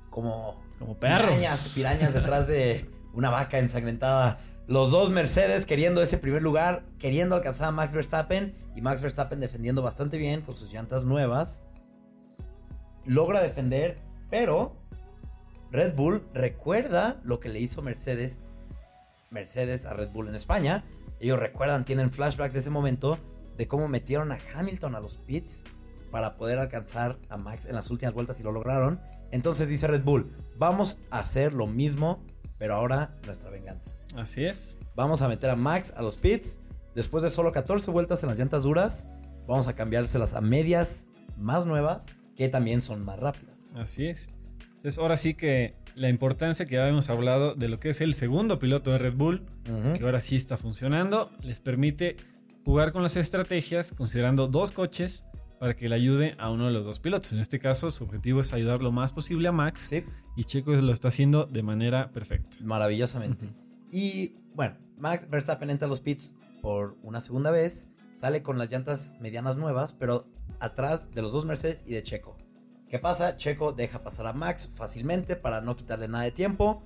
como 0.09 0.61
Como 0.79 0.99
perros. 0.99 1.37
Pirañas, 1.37 1.73
pirañas 1.75 2.13
detrás 2.13 2.47
de 2.47 2.89
una 3.13 3.29
vaca 3.29 3.57
ensangrentada. 3.59 4.39
Los 4.65 4.91
dos 4.91 5.09
Mercedes 5.09 5.65
queriendo 5.65 6.01
ese 6.01 6.17
primer 6.17 6.41
lugar, 6.41 6.85
queriendo 6.97 7.35
alcanzar 7.35 7.67
a 7.67 7.71
Max 7.71 7.91
Verstappen 7.91 8.55
y 8.75 8.81
Max 8.81 9.01
Verstappen 9.01 9.41
defendiendo 9.41 9.81
bastante 9.81 10.17
bien 10.17 10.41
con 10.41 10.55
sus 10.55 10.71
llantas 10.71 11.03
nuevas. 11.03 11.65
Logra 13.05 13.43
defender, 13.43 13.99
pero 14.29 14.77
Red 15.69 15.95
Bull 15.95 16.25
recuerda 16.33 17.19
lo 17.23 17.41
que 17.41 17.49
le 17.49 17.59
hizo 17.59 17.81
Mercedes 17.81 18.39
Mercedes 19.31 19.85
a 19.85 19.93
Red 19.93 20.11
Bull 20.11 20.29
en 20.29 20.35
España. 20.35 20.85
Ellos 21.19 21.39
recuerdan, 21.39 21.83
tienen 21.83 22.11
flashbacks 22.11 22.53
de 22.53 22.61
ese 22.61 22.69
momento 22.69 23.17
de 23.57 23.67
cómo 23.67 23.87
metieron 23.87 24.31
a 24.31 24.37
Hamilton 24.55 24.95
a 24.95 24.99
los 24.99 25.17
pits 25.17 25.65
para 26.11 26.37
poder 26.37 26.59
alcanzar 26.59 27.17
a 27.29 27.37
Max 27.37 27.65
en 27.65 27.75
las 27.75 27.89
últimas 27.89 28.13
vueltas 28.13 28.39
y 28.39 28.43
lo 28.43 28.51
lograron. 28.51 29.01
Entonces 29.31 29.67
dice 29.67 29.87
Red 29.87 30.03
Bull, 30.03 30.31
vamos 30.57 30.99
a 31.09 31.19
hacer 31.19 31.53
lo 31.53 31.65
mismo, 31.65 32.23
pero 32.57 32.75
ahora 32.75 33.15
nuestra 33.25 33.49
venganza. 33.49 33.91
Así 34.15 34.45
es. 34.45 34.77
Vamos 34.95 35.21
a 35.21 35.27
meter 35.27 35.49
a 35.49 35.55
Max 35.55 35.93
a 35.95 36.01
los 36.01 36.17
pits. 36.17 36.59
Después 36.95 37.23
de 37.23 37.29
solo 37.29 37.51
14 37.51 37.91
vueltas 37.91 38.21
en 38.23 38.29
las 38.29 38.37
llantas 38.37 38.63
duras, 38.63 39.07
vamos 39.47 39.67
a 39.67 39.75
cambiárselas 39.75 40.33
a 40.33 40.41
medias 40.41 41.07
más 41.37 41.65
nuevas, 41.65 42.05
que 42.35 42.49
también 42.49 42.81
son 42.81 43.03
más 43.03 43.19
rápidas. 43.19 43.71
Así 43.75 44.05
es. 44.05 44.29
Entonces 44.75 44.99
ahora 44.99 45.17
sí 45.17 45.33
que 45.33 45.75
la 45.95 46.09
importancia 46.09 46.65
que 46.65 46.75
ya 46.75 46.83
habíamos 46.83 47.09
hablado 47.09 47.55
de 47.55 47.69
lo 47.69 47.79
que 47.79 47.89
es 47.89 48.01
el 48.01 48.13
segundo 48.13 48.59
piloto 48.59 48.91
de 48.91 48.97
Red 48.97 49.15
Bull, 49.15 49.45
que 49.97 50.03
ahora 50.03 50.21
sí 50.21 50.35
está 50.35 50.57
funcionando, 50.57 51.31
les 51.41 51.59
permite 51.59 52.17
jugar 52.65 52.91
con 52.91 53.01
las 53.03 53.15
estrategias 53.15 53.91
considerando 53.91 54.47
dos 54.47 54.71
coches 54.71 55.23
para 55.59 55.75
que 55.75 55.87
le 55.89 55.95
ayude 55.95 56.35
a 56.37 56.49
uno 56.51 56.65
de 56.67 56.71
los 56.73 56.83
dos 56.83 56.99
pilotos. 56.99 57.31
En 57.33 57.39
este 57.39 57.59
caso, 57.59 57.91
su 57.91 58.03
objetivo 58.03 58.41
es 58.41 58.53
ayudar 58.53 58.81
lo 58.81 58.91
más 58.91 59.13
posible 59.13 59.47
a 59.47 59.51
Max 59.51 59.87
Sí, 59.89 60.03
y 60.35 60.43
Checo 60.43 60.71
lo 60.73 60.91
está 60.91 61.07
haciendo 61.09 61.45
de 61.45 61.63
manera 61.63 62.11
perfecta. 62.11 62.57
maravillosamente. 62.61 63.47
Y 63.91 64.35
bueno, 64.55 64.77
Max 64.97 65.29
Verstappen 65.29 65.69
entra 65.69 65.85
a 65.85 65.89
los 65.89 66.01
pits 66.01 66.33
por 66.61 66.97
una 67.03 67.21
segunda 67.21 67.51
vez, 67.51 67.89
sale 68.13 68.41
con 68.43 68.57
las 68.57 68.69
llantas 68.71 69.15
medianas 69.19 69.57
nuevas, 69.57 69.93
pero 69.93 70.27
atrás 70.59 71.11
de 71.11 71.21
los 71.21 71.31
dos 71.33 71.45
Mercedes 71.45 71.83
y 71.87 71.93
de 71.93 72.03
Checo. 72.03 72.37
¿Qué 72.89 72.99
pasa? 72.99 73.37
Checo 73.37 73.71
deja 73.71 74.03
pasar 74.03 74.27
a 74.27 74.33
Max 74.33 74.69
fácilmente 74.75 75.35
para 75.35 75.61
no 75.61 75.75
quitarle 75.75 76.07
nada 76.07 76.23
de 76.25 76.31
tiempo. 76.31 76.83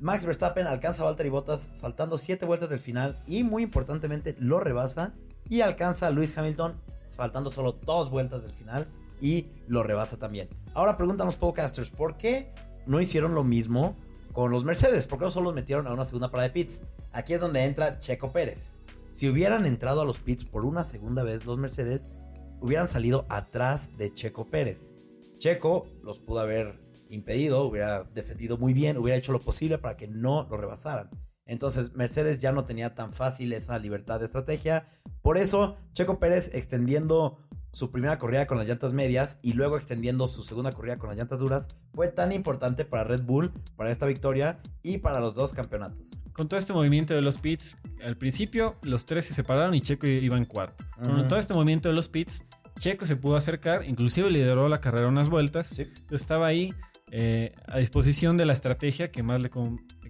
Max 0.00 0.24
Verstappen 0.24 0.66
alcanza 0.66 1.02
a 1.02 1.06
Valtteri 1.06 1.28
Bottas 1.30 1.72
faltando 1.78 2.18
7 2.18 2.44
vueltas 2.46 2.70
del 2.70 2.80
final 2.80 3.22
y 3.26 3.42
muy 3.44 3.62
importantemente 3.62 4.34
lo 4.38 4.60
rebasa 4.60 5.14
y 5.48 5.60
alcanza 5.60 6.06
a 6.06 6.10
Lewis 6.10 6.36
Hamilton 6.36 6.80
faltando 7.08 7.50
solo 7.50 7.72
2 7.72 8.10
vueltas 8.10 8.42
del 8.42 8.54
final 8.54 8.88
y 9.20 9.48
lo 9.68 9.82
rebasa 9.82 10.18
también. 10.18 10.48
Ahora 10.74 10.96
preguntan 10.96 11.26
los 11.26 11.36
podcasters, 11.36 11.90
¿por 11.90 12.16
qué 12.16 12.52
no 12.86 13.00
hicieron 13.00 13.34
lo 13.34 13.44
mismo 13.44 13.96
con 14.32 14.50
los 14.50 14.64
Mercedes? 14.64 15.06
¿Por 15.06 15.18
qué 15.18 15.26
no 15.26 15.30
solo 15.30 15.46
los 15.46 15.54
metieron 15.54 15.86
a 15.86 15.92
una 15.92 16.04
segunda 16.04 16.30
parada 16.30 16.48
de 16.48 16.54
pits? 16.54 16.82
Aquí 17.12 17.34
es 17.34 17.40
donde 17.40 17.64
entra 17.64 17.98
Checo 17.98 18.32
Pérez. 18.32 18.76
Si 19.12 19.28
hubieran 19.28 19.66
entrado 19.66 20.00
a 20.00 20.04
los 20.04 20.18
pits 20.18 20.44
por 20.44 20.64
una 20.64 20.84
segunda 20.84 21.22
vez 21.22 21.44
los 21.44 21.58
Mercedes, 21.58 22.12
hubieran 22.60 22.88
salido 22.88 23.26
atrás 23.28 23.96
de 23.98 24.12
Checo 24.12 24.48
Pérez. 24.48 24.94
Checo 25.38 25.86
los 26.02 26.18
pudo 26.18 26.40
haber 26.40 26.80
impedido, 27.10 27.64
hubiera 27.64 28.04
defendido 28.04 28.56
muy 28.56 28.72
bien, 28.72 28.96
hubiera 28.96 29.18
hecho 29.18 29.32
lo 29.32 29.40
posible 29.40 29.76
para 29.76 29.96
que 29.96 30.08
no 30.08 30.46
lo 30.48 30.56
rebasaran. 30.56 31.10
Entonces 31.52 31.92
Mercedes 31.94 32.38
ya 32.38 32.50
no 32.50 32.64
tenía 32.64 32.94
tan 32.94 33.12
fácil 33.12 33.52
esa 33.52 33.78
libertad 33.78 34.18
de 34.18 34.24
estrategia. 34.24 34.88
Por 35.20 35.36
eso 35.36 35.76
Checo 35.92 36.18
Pérez 36.18 36.50
extendiendo 36.54 37.38
su 37.72 37.90
primera 37.90 38.18
corrida 38.18 38.46
con 38.46 38.56
las 38.56 38.66
llantas 38.66 38.94
medias 38.94 39.38
y 39.42 39.52
luego 39.52 39.76
extendiendo 39.76 40.28
su 40.28 40.44
segunda 40.44 40.72
corrida 40.72 40.98
con 40.98 41.10
las 41.10 41.18
llantas 41.18 41.40
duras 41.40 41.68
fue 41.94 42.08
tan 42.08 42.32
importante 42.32 42.86
para 42.86 43.04
Red 43.04 43.22
Bull, 43.22 43.52
para 43.76 43.90
esta 43.90 44.06
victoria 44.06 44.60
y 44.82 44.98
para 44.98 45.20
los 45.20 45.34
dos 45.34 45.52
campeonatos. 45.52 46.24
Con 46.32 46.48
todo 46.48 46.58
este 46.58 46.72
movimiento 46.72 47.12
de 47.12 47.20
los 47.20 47.36
pits, 47.36 47.76
al 48.02 48.16
principio 48.16 48.76
los 48.80 49.04
tres 49.04 49.26
se 49.26 49.34
separaron 49.34 49.74
y 49.74 49.82
Checo 49.82 50.06
iba 50.06 50.38
en 50.38 50.46
cuarto. 50.46 50.84
Con 51.02 51.28
todo 51.28 51.38
este 51.38 51.52
movimiento 51.52 51.90
de 51.90 51.94
los 51.94 52.08
pits, 52.08 52.46
Checo 52.78 53.04
se 53.04 53.16
pudo 53.16 53.36
acercar, 53.36 53.84
inclusive 53.86 54.30
lideró 54.30 54.70
la 54.70 54.80
carrera 54.80 55.08
unas 55.08 55.28
vueltas. 55.28 55.78
Estaba 56.10 56.46
ahí 56.46 56.74
eh, 57.10 57.54
a 57.66 57.78
disposición 57.78 58.38
de 58.38 58.46
la 58.46 58.54
estrategia 58.54 59.10
que 59.10 59.22
más 59.22 59.42
le, 59.42 59.50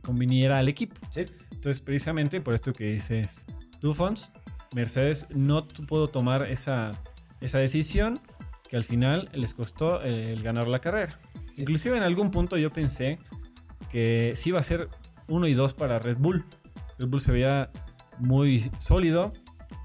conviniera 0.02 0.58
al 0.58 0.68
equipo. 0.68 0.96
Entonces, 1.14 1.80
precisamente 1.80 2.40
por 2.40 2.54
esto 2.54 2.72
que 2.72 2.92
dices, 2.92 3.46
Dufons, 3.80 4.32
Mercedes 4.74 5.26
no 5.30 5.66
pudo 5.68 6.08
tomar 6.08 6.50
esa 6.50 7.00
esa 7.42 7.58
decisión 7.58 8.18
que 8.70 8.76
al 8.76 8.84
final 8.84 9.28
les 9.34 9.52
costó 9.52 10.00
el 10.00 10.42
ganar 10.42 10.68
la 10.68 10.78
carrera. 10.78 11.20
Inclusive 11.56 11.96
en 11.96 12.02
algún 12.02 12.30
punto 12.30 12.56
yo 12.56 12.72
pensé 12.72 13.18
que 13.90 14.32
sí 14.34 14.48
iba 14.48 14.60
a 14.60 14.62
ser 14.62 14.88
uno 15.28 15.46
y 15.46 15.52
dos 15.52 15.74
para 15.74 15.98
Red 15.98 16.16
Bull. 16.18 16.46
Red 16.98 17.08
Bull 17.08 17.20
se 17.20 17.32
veía 17.32 17.70
muy 18.18 18.70
sólido, 18.78 19.34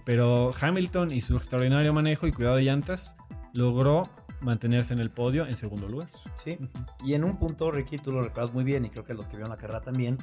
pero 0.05 0.51
Hamilton 0.59 1.11
y 1.11 1.21
su 1.21 1.35
extraordinario 1.35 1.91
manejo 1.91 2.27
y 2.27 2.31
cuidado 2.31 2.55
de 2.55 2.63
llantas 2.63 3.17
logró 3.53 4.03
mantenerse 4.41 4.93
en 4.93 4.99
el 4.99 5.09
podio 5.09 5.45
en 5.45 5.55
segundo 5.55 5.87
lugar. 5.87 6.09
Sí, 6.35 6.57
y 7.05 7.13
en 7.13 7.23
un 7.23 7.37
punto, 7.37 7.71
Ricky, 7.71 7.97
tú 7.97 8.11
lo 8.11 8.21
recuerdas 8.21 8.53
muy 8.53 8.63
bien 8.63 8.85
y 8.85 8.89
creo 8.89 9.03
que 9.03 9.13
los 9.13 9.27
que 9.27 9.37
vieron 9.37 9.49
la 9.49 9.57
carrera 9.57 9.81
también, 9.81 10.17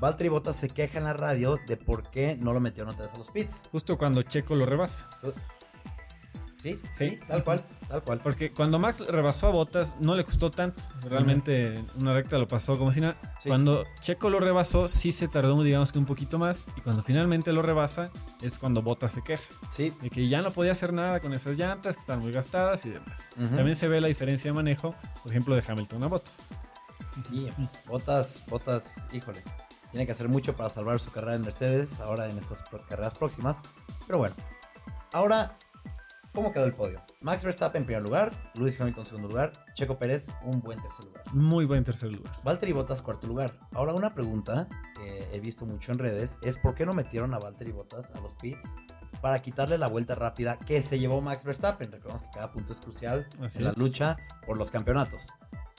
Valtteri 0.00 0.28
Bottas 0.28 0.56
se 0.56 0.68
queja 0.68 0.98
en 0.98 1.04
la 1.04 1.14
radio 1.14 1.58
de 1.66 1.76
por 1.76 2.10
qué 2.10 2.36
no 2.36 2.52
lo 2.52 2.60
metieron 2.60 2.92
otra 2.92 3.06
vez 3.06 3.14
a 3.14 3.18
los 3.18 3.30
pits. 3.30 3.62
Justo 3.70 3.96
cuando 3.96 4.22
Checo 4.22 4.54
lo 4.54 4.66
rebasa. 4.66 5.08
Sí, 6.64 6.80
sí, 6.90 7.20
tal 7.28 7.44
cual, 7.44 7.62
tal 7.90 8.02
cual. 8.02 8.20
Porque 8.22 8.50
cuando 8.50 8.78
Max 8.78 9.06
rebasó 9.06 9.48
a 9.48 9.50
Botas 9.50 9.96
no 10.00 10.14
le 10.14 10.24
costó 10.24 10.50
tanto. 10.50 10.82
Realmente 11.02 11.84
una 12.00 12.14
recta 12.14 12.38
lo 12.38 12.48
pasó 12.48 12.78
como 12.78 12.90
si 12.90 13.02
nada. 13.02 13.18
Cuando 13.46 13.84
Checo 14.00 14.30
lo 14.30 14.40
rebasó, 14.40 14.88
sí 14.88 15.12
se 15.12 15.28
tardó, 15.28 15.62
digamos 15.62 15.92
que 15.92 15.98
un 15.98 16.06
poquito 16.06 16.38
más. 16.38 16.66
Y 16.74 16.80
cuando 16.80 17.02
finalmente 17.02 17.52
lo 17.52 17.60
rebasa, 17.60 18.10
es 18.40 18.58
cuando 18.58 18.80
Botas 18.80 19.12
se 19.12 19.22
queja. 19.22 19.44
Sí. 19.68 19.92
De 20.00 20.08
que 20.08 20.26
ya 20.26 20.40
no 20.40 20.52
podía 20.52 20.72
hacer 20.72 20.94
nada 20.94 21.20
con 21.20 21.34
esas 21.34 21.58
llantas, 21.58 21.96
que 21.96 22.00
están 22.00 22.20
muy 22.20 22.32
gastadas 22.32 22.86
y 22.86 22.90
demás. 22.92 23.28
También 23.54 23.76
se 23.76 23.86
ve 23.86 24.00
la 24.00 24.08
diferencia 24.08 24.50
de 24.50 24.54
manejo, 24.54 24.94
por 25.22 25.32
ejemplo, 25.32 25.54
de 25.54 25.62
Hamilton 25.68 26.02
a 26.02 26.06
Botas. 26.06 26.48
Sí, 27.28 27.52
Botas, 27.86 28.42
Botas, 28.46 29.06
híjole. 29.12 29.42
Tiene 29.90 30.06
que 30.06 30.12
hacer 30.12 30.30
mucho 30.30 30.56
para 30.56 30.70
salvar 30.70 30.98
su 30.98 31.12
carrera 31.12 31.34
en 31.34 31.42
Mercedes, 31.42 32.00
ahora 32.00 32.26
en 32.26 32.38
estas 32.38 32.62
carreras 32.88 33.18
próximas. 33.18 33.60
Pero 34.06 34.18
bueno, 34.18 34.34
ahora 35.12 35.58
¿Cómo 36.34 36.50
quedó 36.50 36.64
el 36.64 36.74
podio? 36.74 37.00
Max 37.20 37.44
Verstappen 37.44 37.82
en 37.82 37.86
primer 37.86 38.02
lugar, 38.02 38.32
Lewis 38.56 38.80
Hamilton 38.80 39.02
en 39.02 39.06
segundo 39.06 39.28
lugar, 39.28 39.52
Checo 39.74 39.98
Pérez 39.98 40.26
un 40.42 40.60
buen 40.60 40.82
tercer 40.82 41.04
lugar. 41.04 41.22
Muy 41.32 41.64
buen 41.64 41.84
tercer 41.84 42.10
lugar. 42.10 42.32
Valtteri 42.42 42.72
Bottas 42.72 43.02
cuarto 43.02 43.28
lugar. 43.28 43.56
Ahora 43.72 43.94
una 43.94 44.14
pregunta 44.14 44.68
que 44.96 45.28
he 45.32 45.38
visto 45.38 45.64
mucho 45.64 45.92
en 45.92 45.98
redes 45.98 46.40
es 46.42 46.58
¿por 46.58 46.74
qué 46.74 46.86
no 46.86 46.92
metieron 46.92 47.34
a 47.34 47.38
Valtteri 47.38 47.70
Bottas 47.70 48.10
a 48.16 48.20
los 48.20 48.34
pits 48.34 48.74
para 49.20 49.38
quitarle 49.38 49.78
la 49.78 49.86
vuelta 49.86 50.16
rápida 50.16 50.58
que 50.58 50.82
se 50.82 50.98
llevó 50.98 51.20
Max 51.20 51.44
Verstappen? 51.44 51.92
Recordemos 51.92 52.22
que 52.22 52.30
cada 52.30 52.50
punto 52.50 52.72
es 52.72 52.80
crucial 52.80 53.28
en 53.38 53.64
la 53.64 53.72
lucha 53.76 54.16
por 54.44 54.58
los 54.58 54.72
campeonatos. 54.72 55.28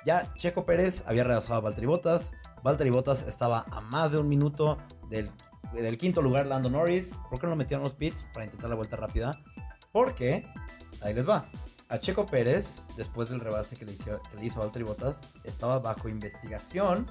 Ya 0.06 0.34
Checo 0.36 0.66
Pérez 0.66 1.04
había 1.06 1.26
rebasado 1.26 1.60
a 1.60 1.64
Valtteri 1.64 1.88
Bottas, 1.88 2.32
Valtteri 2.64 2.92
Bottas 2.92 3.24
estaba 3.24 3.66
a 3.72 3.82
más 3.82 4.14
de 4.14 4.20
un 4.20 4.30
minuto 4.30 4.78
del, 5.10 5.32
del 5.74 5.98
quinto 5.98 6.22
lugar 6.22 6.48
Lando 6.48 6.70
Norris. 6.70 7.14
¿Por 7.30 7.40
qué 7.40 7.48
no 7.48 7.52
lo 7.52 7.56
metieron 7.58 7.82
a 7.82 7.88
los 7.88 7.96
pits 7.96 8.26
para 8.34 8.46
intentar 8.46 8.70
la 8.70 8.78
vuelta 8.78 8.96
rápida? 8.96 9.32
Porque, 9.96 10.46
ahí 11.02 11.14
les 11.14 11.26
va. 11.26 11.46
A 11.88 12.00
Checo 12.00 12.26
Pérez, 12.26 12.84
después 12.98 13.30
del 13.30 13.40
rebase 13.40 13.78
que 13.78 13.86
le 13.86 13.94
hizo, 13.94 14.20
que 14.30 14.36
le 14.36 14.46
hizo 14.46 14.60
Valtteri 14.60 14.84
Bottas, 14.84 15.30
estaba 15.46 15.80
bajo 15.80 16.10
investigación 16.10 17.10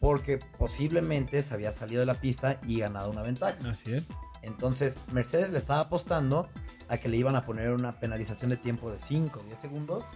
porque 0.00 0.40
posiblemente 0.58 1.40
se 1.44 1.54
había 1.54 1.70
salido 1.70 2.00
de 2.00 2.06
la 2.06 2.20
pista 2.20 2.58
y 2.66 2.80
ganado 2.80 3.12
una 3.12 3.22
ventaja. 3.22 3.56
Así 3.70 3.94
es. 3.94 4.08
Entonces, 4.42 4.98
Mercedes 5.12 5.50
le 5.50 5.58
estaba 5.58 5.82
apostando 5.82 6.48
a 6.88 6.98
que 6.98 7.08
le 7.08 7.18
iban 7.18 7.36
a 7.36 7.46
poner 7.46 7.70
una 7.70 8.00
penalización 8.00 8.50
de 8.50 8.56
tiempo 8.56 8.90
de 8.90 8.98
5 8.98 9.38
o 9.38 9.44
10 9.44 9.56
segundos 9.56 10.06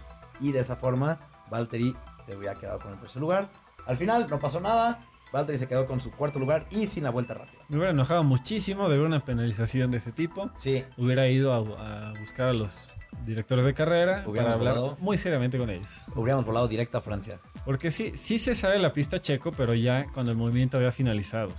y 0.41 0.51
de 0.51 0.59
esa 0.59 0.75
forma 0.75 1.21
Valtteri 1.49 1.95
se 2.19 2.35
hubiera 2.35 2.55
quedado 2.55 2.79
con 2.79 2.91
el 2.91 2.99
tercer 2.99 3.21
lugar. 3.21 3.49
Al 3.85 3.95
final 3.95 4.27
no 4.29 4.41
pasó 4.41 4.59
nada, 4.59 5.07
Valtteri 5.33 5.57
se 5.57 5.67
quedó 5.67 5.87
con 5.87 5.99
su 5.99 6.11
cuarto 6.11 6.37
lugar 6.37 6.67
y 6.69 6.85
sin 6.85 7.03
la 7.03 7.09
vuelta 7.09 7.33
rápida. 7.33 7.59
Me 7.67 7.77
hubiera 7.77 7.89
enojado 7.89 8.23
muchísimo 8.23 8.87
de 8.87 8.97
ver 8.97 9.07
una 9.07 9.25
penalización 9.25 9.89
de 9.89 9.97
ese 9.97 10.11
tipo. 10.11 10.51
Sí. 10.57 10.85
Hubiera 10.95 11.27
ido 11.27 11.53
a, 11.53 12.13
buscar 12.19 12.49
a 12.49 12.53
los 12.53 12.95
directores 13.25 13.65
de 13.65 13.73
carrera 13.73 14.23
para 14.23 14.53
hablar 14.53 14.77
muy 14.99 15.17
seriamente 15.17 15.57
con 15.57 15.71
ellos. 15.71 16.05
Hubiéramos 16.15 16.45
volado 16.45 16.67
directo 16.67 16.99
a 16.99 17.01
Francia. 17.01 17.39
Porque 17.65 17.89
sí, 17.89 18.11
sí 18.13 18.37
se 18.37 18.53
sale 18.53 18.77
la 18.77 18.93
pista 18.93 19.17
checo, 19.17 19.51
pero 19.51 19.73
ya 19.73 20.05
cuando 20.13 20.31
el 20.31 20.37
movimiento 20.37 20.77
había 20.77 20.91
finalizado. 20.91 21.51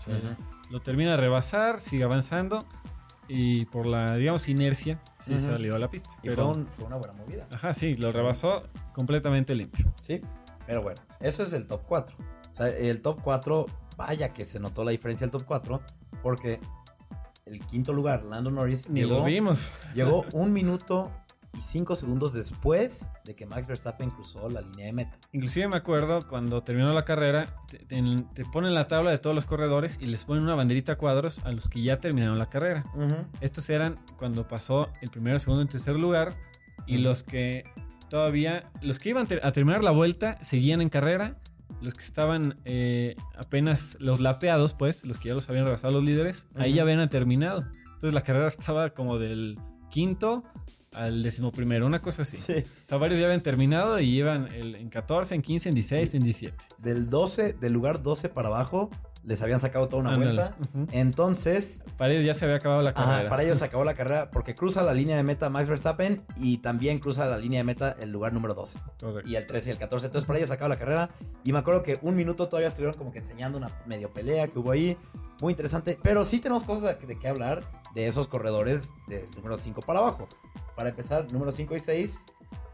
Lo 0.70 0.80
termina 0.80 1.12
de 1.12 1.16
rebasar, 1.16 1.80
sigue 1.80 2.04
avanzando 2.04 2.64
y 3.26 3.64
por 3.66 3.86
la, 3.86 4.14
digamos, 4.14 4.48
inercia 4.48 5.00
sí 5.18 5.36
salió 5.40 5.74
a 5.74 5.80
la 5.80 5.90
pista. 5.90 6.10
Y 6.22 6.28
fue, 6.28 6.44
fue, 6.76 6.84
una 6.84 6.96
buena 6.96 7.14
movida. 7.14 7.48
Ajá, 7.52 7.74
sí, 7.74 7.96
lo 7.96 8.12
rebasó 8.12 8.68
completamente 8.92 9.56
limpio. 9.56 9.92
Sí, 10.00 10.20
pero 10.64 10.80
bueno, 10.80 11.00
eso 11.18 11.42
es 11.42 11.52
el 11.54 11.66
top 11.66 11.82
4. 11.88 12.33
O 12.54 12.56
sea, 12.56 12.68
el 12.68 13.02
top 13.02 13.20
4, 13.20 13.66
vaya 13.96 14.32
que 14.32 14.44
se 14.44 14.60
notó 14.60 14.84
la 14.84 14.92
diferencia 14.92 15.26
del 15.26 15.32
top 15.32 15.44
4, 15.44 15.82
porque 16.22 16.60
el 17.46 17.58
quinto 17.66 17.92
lugar, 17.92 18.24
Lando 18.24 18.52
Norris, 18.52 18.88
Ni 18.88 19.00
llegó, 19.00 19.24
vimos. 19.24 19.72
llegó 19.92 20.24
un 20.32 20.52
minuto 20.52 21.10
y 21.52 21.60
cinco 21.60 21.96
segundos 21.96 22.32
después 22.32 23.10
de 23.24 23.34
que 23.34 23.44
Max 23.44 23.66
Verstappen 23.66 24.10
cruzó 24.10 24.48
la 24.48 24.60
línea 24.60 24.86
de 24.86 24.92
meta. 24.92 25.18
Inclusive 25.32 25.66
me 25.66 25.76
acuerdo 25.76 26.20
cuando 26.28 26.62
terminó 26.62 26.92
la 26.92 27.04
carrera, 27.04 27.56
te, 27.66 28.44
ponen 28.52 28.72
la 28.72 28.86
tabla 28.86 29.10
de 29.10 29.18
todos 29.18 29.34
los 29.34 29.46
corredores 29.46 29.98
y 30.00 30.06
les 30.06 30.24
ponen 30.24 30.44
una 30.44 30.54
banderita 30.54 30.92
a 30.92 30.96
cuadros 30.96 31.40
a 31.44 31.50
los 31.50 31.66
que 31.66 31.82
ya 31.82 31.98
terminaron 31.98 32.38
la 32.38 32.46
carrera. 32.46 32.84
Estos 33.40 33.68
eran 33.68 33.98
cuando 34.16 34.46
pasó 34.46 34.90
el 35.00 35.10
primero, 35.10 35.40
segundo 35.40 35.62
y 35.64 35.66
tercer 35.66 35.96
lugar 35.96 36.36
y 36.86 36.98
los 36.98 37.24
que 37.24 37.64
todavía, 38.08 38.70
los 38.80 39.00
que 39.00 39.10
iban 39.10 39.26
a 39.42 39.50
terminar 39.50 39.82
la 39.82 39.90
vuelta 39.90 40.38
seguían 40.42 40.80
en 40.80 40.88
carrera 40.88 41.36
los 41.84 41.94
que 41.94 42.02
estaban 42.02 42.58
eh, 42.64 43.14
apenas 43.36 43.96
los 44.00 44.20
lapeados, 44.20 44.74
pues, 44.74 45.04
los 45.04 45.18
que 45.18 45.28
ya 45.28 45.34
los 45.34 45.48
habían 45.48 45.64
rebasado 45.64 45.92
los 45.92 46.04
líderes, 46.04 46.48
ahí 46.56 46.74
ya 46.74 46.82
habían 46.82 47.08
terminado. 47.08 47.64
Entonces 47.84 48.14
la 48.14 48.22
carrera 48.22 48.48
estaba 48.48 48.90
como 48.90 49.18
del 49.18 49.58
quinto 49.90 50.44
al 50.94 51.22
décimo 51.22 51.52
primero, 51.52 51.86
una 51.86 52.00
cosa 52.00 52.22
así. 52.22 52.38
Sí. 52.38 52.54
O 52.58 52.86
sea, 52.86 52.98
varios 52.98 53.18
ya 53.18 53.26
habían 53.26 53.42
terminado 53.42 53.98
y 54.00 54.16
iban 54.16 54.48
en 54.52 54.88
14, 54.88 55.34
en 55.34 55.42
15, 55.42 55.68
en 55.70 55.74
16, 55.74 56.14
en 56.14 56.22
17. 56.22 56.64
Del 56.78 57.10
12, 57.10 57.54
del 57.54 57.72
lugar 57.72 58.02
12 58.02 58.28
para 58.28 58.48
abajo, 58.48 58.90
les 59.24 59.40
habían 59.42 59.60
sacado 59.60 59.88
toda 59.88 60.02
una 60.02 60.16
vuelta. 60.16 60.56
Entonces. 60.92 61.82
Para 61.96 62.12
ellos 62.12 62.24
ya 62.24 62.34
se 62.34 62.44
había 62.44 62.56
acabado 62.56 62.82
la 62.82 62.92
carrera. 62.92 63.28
para 63.28 63.42
ellos 63.42 63.58
se 63.60 63.64
acabó 63.64 63.84
la 63.84 63.94
carrera 63.94 64.30
porque 64.30 64.54
cruza 64.54 64.82
la 64.82 64.94
línea 64.94 65.16
de 65.16 65.22
meta 65.22 65.48
Max 65.50 65.68
Verstappen 65.68 66.24
y 66.36 66.58
también 66.58 66.98
cruza 66.98 67.26
la 67.26 67.38
línea 67.38 67.60
de 67.60 67.64
meta 67.64 67.94
el 67.98 68.10
lugar 68.12 68.32
número 68.32 68.54
12. 68.54 68.78
Correcto. 69.00 69.30
Y 69.30 69.36
el 69.36 69.46
13 69.46 69.70
y 69.70 69.72
el 69.72 69.78
14. 69.78 70.06
Entonces 70.06 70.26
para 70.26 70.38
ellos 70.38 70.48
se 70.48 70.54
acabó 70.54 70.68
la 70.68 70.78
carrera. 70.78 71.10
Y 71.44 71.52
me 71.52 71.58
acuerdo 71.58 71.82
que 71.82 71.98
un 72.02 72.16
minuto 72.16 72.48
todavía 72.48 72.68
estuvieron 72.68 72.96
como 72.96 73.12
que 73.12 73.20
enseñando 73.20 73.58
una 73.58 73.70
medio 73.86 74.12
pelea 74.12 74.48
que 74.48 74.58
hubo 74.58 74.70
ahí. 74.70 74.96
Muy 75.40 75.52
interesante. 75.52 75.98
Pero 76.02 76.24
sí 76.24 76.40
tenemos 76.40 76.64
cosas 76.64 76.96
de 77.06 77.18
qué 77.18 77.28
hablar 77.28 77.62
de 77.94 78.06
esos 78.06 78.28
corredores 78.28 78.92
del 79.08 79.28
número 79.36 79.56
5 79.56 79.80
para 79.82 80.00
abajo. 80.00 80.28
Para 80.76 80.90
empezar, 80.90 81.32
número 81.32 81.52
5 81.52 81.76
y 81.76 81.78
6 81.78 82.24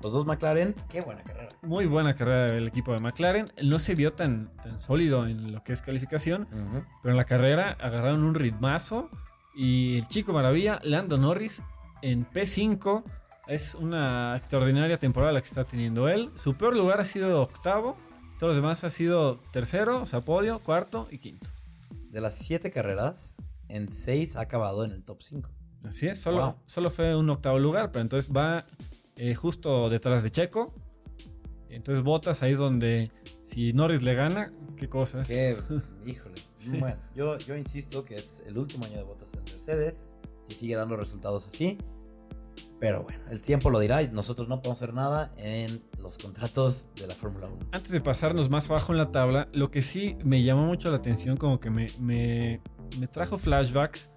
los 0.03 0.13
dos 0.13 0.27
McLaren, 0.27 0.75
qué 0.89 1.01
buena 1.01 1.23
carrera. 1.23 1.49
Muy 1.63 1.87
buena 1.87 2.15
carrera 2.15 2.57
el 2.57 2.69
equipo 2.69 2.93
de 2.93 2.99
McLaren. 3.01 3.47
No 3.63 3.79
se 3.79 3.95
vio 3.95 4.13
tan, 4.13 4.51
tan 4.63 4.81
sólido 4.81 5.27
en 5.27 5.53
lo 5.53 5.63
que 5.63 5.73
es 5.73 5.83
calificación, 5.83 6.49
pero 7.03 7.13
en 7.13 7.17
la 7.17 7.25
carrera 7.25 7.77
agarraron 7.81 8.23
un 8.25 8.35
ritmazo. 8.35 9.11
Y 9.55 9.99
el 9.99 10.07
chico 10.09 10.33
maravilla, 10.33 10.79
Lando 10.85 11.19
Norris, 11.19 11.63
en 12.03 12.25
P5, 12.31 13.03
es 13.49 13.75
una 13.75 14.37
extraordinaria 14.37 14.97
temporada 14.99 15.33
la 15.33 15.41
que 15.43 15.49
está 15.49 15.65
teniendo 15.65 16.09
él. 16.09 16.31
Su 16.37 16.55
peor 16.55 16.77
lugar 16.77 17.01
ha 17.01 17.05
sido 17.05 17.43
octavo, 17.43 17.97
Todos 18.39 18.53
los 18.53 18.57
demás 18.63 18.85
ha 18.85 18.91
sido 18.91 19.39
tercero, 19.53 20.01
o 20.03 20.07
sea, 20.07 20.23
podio, 20.23 20.61
cuarto 20.61 21.09
y 21.11 21.19
quinto. 21.19 21.51
De 22.09 22.23
las 22.23 22.37
siete 22.37 22.71
carreras, 22.71 23.37
en 23.69 23.91
seis 23.91 24.35
ha 24.37 24.41
acabado 24.41 24.83
en 24.85 24.93
el 24.93 25.05
top 25.05 25.21
5. 25.21 25.51
Así 25.85 26.07
es, 26.07 26.21
solo, 26.23 26.39
Wow. 26.43 26.55
solo 26.65 26.91
fue 26.91 27.15
un 27.17 27.29
octavo 27.29 27.59
lugar, 27.59 27.91
pero 27.93 28.01
entonces 28.03 28.35
va 28.35 28.65
eh, 29.21 29.35
justo 29.35 29.89
detrás 29.91 30.23
de 30.23 30.31
Checo. 30.31 30.75
Entonces 31.69 32.03
Botas 32.03 32.43
ahí 32.43 32.53
es 32.53 32.59
donde 32.59 33.13
si 33.43 33.73
Norris 33.73 34.03
le 34.03 34.15
gana, 34.15 34.53
qué 34.77 34.89
cosas. 34.89 35.29
Híjole. 36.07 36.35
Sí. 36.61 36.77
Bueno, 36.79 36.99
yo, 37.15 37.39
yo 37.39 37.57
insisto 37.57 38.05
que 38.05 38.17
es 38.17 38.43
el 38.45 38.59
último 38.59 38.85
año 38.85 38.99
de 38.99 39.03
botas 39.03 39.33
en 39.33 39.43
Mercedes. 39.45 40.15
Si 40.43 40.53
sigue 40.55 40.77
dando 40.77 40.95
resultados 40.95 41.47
así. 41.47 41.79
Pero 42.79 43.03
bueno, 43.03 43.19
el 43.31 43.41
tiempo 43.41 43.71
lo 43.71 43.79
dirá 43.79 44.03
y 44.03 44.09
nosotros 44.09 44.47
no 44.47 44.59
podemos 44.61 44.77
hacer 44.83 44.93
nada 44.93 45.33
en 45.39 45.83
los 45.99 46.19
contratos 46.19 46.87
de 46.97 47.07
la 47.07 47.15
Fórmula 47.15 47.47
1. 47.47 47.69
Antes 47.73 47.93
de 47.93 48.03
pasarnos 48.03 48.51
más 48.51 48.69
abajo 48.69 48.93
en 48.93 48.99
la 48.99 49.11
tabla, 49.11 49.49
lo 49.55 49.71
que 49.71 49.81
sí 49.81 50.17
me 50.23 50.43
llamó 50.43 50.67
mucho 50.67 50.91
la 50.91 50.99
atención, 50.99 51.39
como 51.39 51.61
que 51.61 51.71
me, 51.71 51.87
me- 51.99 52.61
me 52.99 53.07
trajo 53.07 53.39
flashbacks 53.39 54.11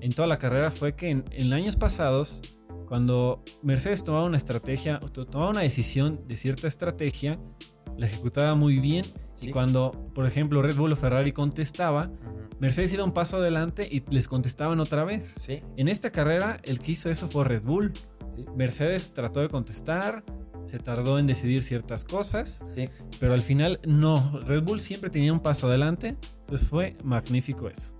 en 0.00 0.12
toda 0.12 0.28
la 0.28 0.38
carrera, 0.38 0.70
fue 0.70 0.94
que 0.94 1.10
en, 1.10 1.24
en 1.32 1.52
años 1.52 1.74
pasados, 1.74 2.42
cuando 2.88 3.44
Mercedes 3.62 4.02
tomaba 4.02 4.24
una 4.24 4.38
estrategia, 4.38 4.98
o 5.02 5.08
tomaba 5.08 5.50
una 5.50 5.60
decisión 5.60 6.26
de 6.26 6.38
cierta 6.38 6.66
estrategia, 6.66 7.38
la 7.98 8.06
ejecutaba 8.06 8.54
muy 8.54 8.78
bien. 8.78 9.04
Sí. 9.34 9.48
Y 9.48 9.50
cuando, 9.50 9.92
por 10.14 10.26
ejemplo, 10.26 10.62
Red 10.62 10.76
Bull 10.76 10.92
o 10.92 10.96
Ferrari 10.96 11.32
contestaba, 11.32 12.10
Mercedes 12.60 12.92
iba 12.94 13.04
un 13.04 13.12
paso 13.12 13.36
adelante 13.36 13.86
y 13.90 14.02
les 14.10 14.26
contestaban 14.26 14.80
otra 14.80 15.04
vez. 15.04 15.34
Sí, 15.38 15.62
En 15.76 15.88
esta 15.88 16.10
carrera, 16.10 16.60
el 16.64 16.78
que 16.78 16.92
hizo 16.92 17.10
eso 17.10 17.28
fue 17.28 17.44
Red 17.44 17.62
Bull. 17.62 17.92
sí, 18.34 18.46
Mercedes 18.56 19.12
trató 19.12 19.40
de 19.40 19.50
contestar, 19.50 20.24
se 20.64 20.78
tardó 20.78 21.18
en 21.18 21.26
decidir 21.26 21.62
ciertas 21.62 22.04
cosas, 22.04 22.64
sí. 22.66 22.88
pero 23.20 23.34
al 23.34 23.42
final 23.42 23.80
no. 23.84 24.40
Red 24.46 24.62
Bull 24.62 24.80
siempre 24.80 25.10
tenía 25.10 25.32
un 25.32 25.40
paso 25.40 25.68
adelante, 25.68 26.16
entonces 26.40 26.66
fue 26.66 26.96
magnífico 27.04 27.68
eso. 27.68 27.97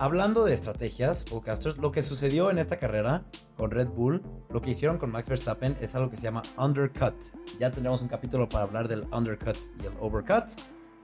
Hablando 0.00 0.44
de 0.44 0.54
estrategias, 0.54 1.24
podcasters, 1.24 1.76
lo 1.78 1.90
que 1.90 2.02
sucedió 2.02 2.52
en 2.52 2.58
esta 2.58 2.76
carrera 2.76 3.24
con 3.56 3.72
Red 3.72 3.88
Bull, 3.88 4.22
lo 4.48 4.62
que 4.62 4.70
hicieron 4.70 4.96
con 4.96 5.10
Max 5.10 5.28
Verstappen 5.28 5.76
es 5.80 5.96
algo 5.96 6.08
que 6.08 6.16
se 6.16 6.22
llama 6.22 6.42
undercut. 6.56 7.16
Ya 7.58 7.72
tendremos 7.72 8.00
un 8.00 8.06
capítulo 8.06 8.48
para 8.48 8.62
hablar 8.62 8.86
del 8.86 9.08
undercut 9.12 9.56
y 9.82 9.86
el 9.86 9.92
overcut. 9.98 10.44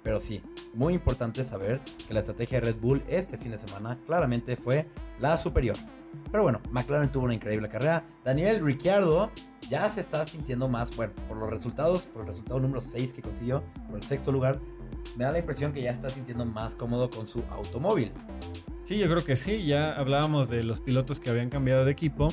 Pero 0.04 0.20
sí, 0.20 0.44
muy 0.74 0.94
importante 0.94 1.42
saber 1.42 1.80
que 2.06 2.14
la 2.14 2.20
estrategia 2.20 2.60
de 2.60 2.66
Red 2.66 2.80
Bull 2.80 3.02
este 3.08 3.36
fin 3.36 3.50
de 3.50 3.58
semana 3.58 3.98
claramente 4.06 4.54
fue 4.54 4.88
la 5.18 5.36
superior. 5.38 5.76
Pero 6.30 6.44
bueno, 6.44 6.60
McLaren 6.70 7.10
tuvo 7.10 7.24
una 7.24 7.34
increíble 7.34 7.68
carrera. 7.68 8.04
Daniel 8.24 8.64
Ricciardo 8.64 9.32
ya 9.68 9.90
se 9.90 10.02
está 10.02 10.24
sintiendo 10.24 10.68
más, 10.68 10.94
bueno, 10.94 11.14
por 11.26 11.36
los 11.36 11.50
resultados, 11.50 12.06
por 12.06 12.22
el 12.22 12.28
resultado 12.28 12.60
número 12.60 12.80
6 12.80 13.12
que 13.12 13.22
consiguió, 13.22 13.64
por 13.88 13.96
el 13.96 14.04
sexto 14.04 14.30
lugar, 14.30 14.60
me 15.16 15.24
da 15.24 15.32
la 15.32 15.38
impresión 15.38 15.72
que 15.72 15.82
ya 15.82 15.90
está 15.90 16.10
sintiendo 16.10 16.44
más 16.44 16.76
cómodo 16.76 17.10
con 17.10 17.26
su 17.26 17.42
automóvil. 17.50 18.12
Sí, 18.84 18.98
yo 18.98 19.08
creo 19.08 19.24
que 19.24 19.36
sí. 19.36 19.64
Ya 19.64 19.92
hablábamos 19.92 20.48
de 20.48 20.62
los 20.62 20.80
pilotos 20.80 21.20
que 21.20 21.30
habían 21.30 21.48
cambiado 21.48 21.84
de 21.84 21.90
equipo. 21.90 22.32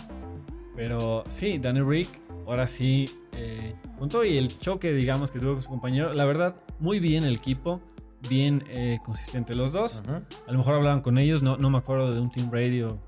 Pero 0.76 1.24
sí, 1.30 1.58
Danny 1.58 1.82
Rick, 1.82 2.10
ahora 2.46 2.68
sí, 2.68 3.10
eh, 3.34 3.76
todo 4.10 4.24
y 4.26 4.38
el 4.38 4.60
choque, 4.60 4.94
digamos, 4.94 5.32
que 5.32 5.40
tuvo 5.40 5.54
con 5.54 5.62
su 5.62 5.70
compañero, 5.70 6.14
la 6.14 6.26
verdad, 6.26 6.56
muy 6.80 7.00
bien 7.00 7.24
el 7.24 7.36
equipo. 7.36 7.82
Bien 8.30 8.64
eh, 8.70 9.00
consistente 9.04 9.56
los 9.56 9.74
dos. 9.74 10.04
A 10.48 10.52
lo 10.52 10.58
mejor 10.60 10.76
hablaban 10.76 11.02
con 11.02 11.18
ellos, 11.18 11.42
no, 11.42 11.58
no 11.58 11.72
me 11.72 11.80
acuerdo 11.80 12.14
de 12.14 12.22
un 12.22 12.30
Team 12.30 12.52
Radio 12.52 13.00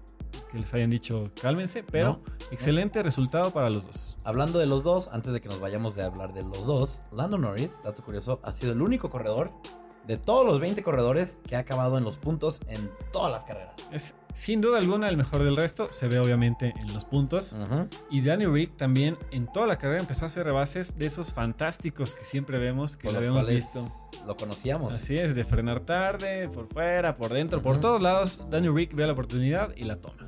que 0.52 0.58
les 0.58 0.74
hayan 0.74 0.90
dicho 0.90 1.32
cálmense, 1.40 1.84
pero 1.84 2.22
excelente 2.52 3.04
resultado 3.04 3.52
para 3.52 3.70
los 3.70 3.86
dos. 3.86 4.18
Hablando 4.24 4.58
de 4.58 4.66
los 4.66 4.84
dos, 4.84 5.10
antes 5.12 5.32
de 5.34 5.42
que 5.42 5.50
nos 5.50 5.60
vayamos 5.60 5.96
de 5.96 6.04
hablar 6.04 6.34
de 6.34 6.42
los 6.42 6.66
dos, 6.66 7.04
Lando 7.12 7.38
Norris, 7.38 7.82
dato 7.84 8.04
curioso, 8.04 8.40
ha 8.44 8.52
sido 8.52 8.72
el 8.72 8.82
único 8.82 9.10
corredor 9.12 9.52
de 10.08 10.18
todos 10.18 10.46
los 10.46 10.60
20 10.60 10.84
corredores 10.84 11.40
que 11.48 11.56
ha 11.56 11.60
acabado 11.60 11.98
en 11.98 12.04
los 12.04 12.18
puntos 12.18 12.62
en 12.68 12.90
todas 13.12 13.32
las 13.32 13.44
carreras. 13.44 13.74
Es 13.92 14.16
sin 14.34 14.62
duda 14.62 14.80
alguna 14.80 15.10
el 15.10 15.16
mejor 15.16 15.44
del 15.44 15.56
resto, 15.56 15.92
se 15.92 16.08
ve 16.08 16.18
obviamente 16.18 16.74
en 16.78 16.92
los 16.92 17.06
puntos. 17.06 17.56
Y 18.10 18.22
Danny 18.22 18.48
Rick 18.48 18.76
también 18.76 19.16
en 19.30 19.46
toda 19.46 19.68
la 19.68 19.78
carrera 19.78 20.00
empezó 20.02 20.26
a 20.26 20.28
hacer 20.28 20.46
rebases 20.46 20.98
de 20.98 21.06
esos 21.06 21.34
fantásticos 21.34 22.16
que 22.16 22.26
siempre 22.26 22.58
vemos, 22.58 22.98
que 22.98 23.08
Con 23.08 23.14
lo 23.14 23.20
los 23.20 23.28
habíamos 23.28 23.48
visto. 23.48 23.80
lo 24.26 24.36
conocíamos. 24.36 24.96
Así 24.96 25.20
es, 25.20 25.36
de 25.36 25.44
frenar 25.44 25.82
tarde, 25.82 26.50
por 26.50 26.68
fuera, 26.68 27.16
por 27.16 27.32
dentro, 27.32 27.62
por 27.62 27.78
todos 27.78 28.02
lados. 28.02 28.40
Danny 28.50 28.70
Rick 28.70 28.96
ve 28.96 29.06
la 29.06 29.14
oportunidad 29.14 29.72
y 29.76 29.84
la 29.84 29.98
toma. 29.98 30.28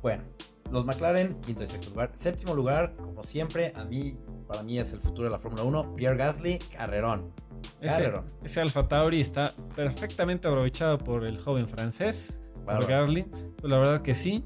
Bueno, 0.00 0.24
los 0.72 0.86
McLaren, 0.86 1.38
quinto 1.42 1.62
y 1.62 1.66
sexto 1.66 1.90
lugar. 1.90 2.12
Séptimo 2.14 2.54
lugar, 2.54 2.96
como 2.96 3.22
siempre, 3.22 3.74
a 3.76 3.84
mí, 3.84 4.16
para 4.48 4.62
mí 4.62 4.78
es 4.78 4.94
el 4.94 5.00
futuro 5.00 5.24
de 5.28 5.32
la 5.32 5.38
Fórmula 5.38 5.62
1. 5.62 5.94
Pierre 5.94 6.16
Gasly, 6.16 6.58
carrerón. 6.58 7.32
Ese, 7.80 8.12
ese 8.42 8.60
Alfa 8.60 8.88
Tauri 8.88 9.20
está 9.20 9.54
perfectamente 9.74 10.48
aprovechado 10.48 10.98
por 10.98 11.24
el 11.24 11.38
joven 11.38 11.68
francés, 11.68 12.40
por. 12.64 12.86
Gasly. 12.86 13.22
Pues 13.22 13.70
la 13.70 13.78
verdad 13.78 14.02
que 14.02 14.14
sí. 14.14 14.44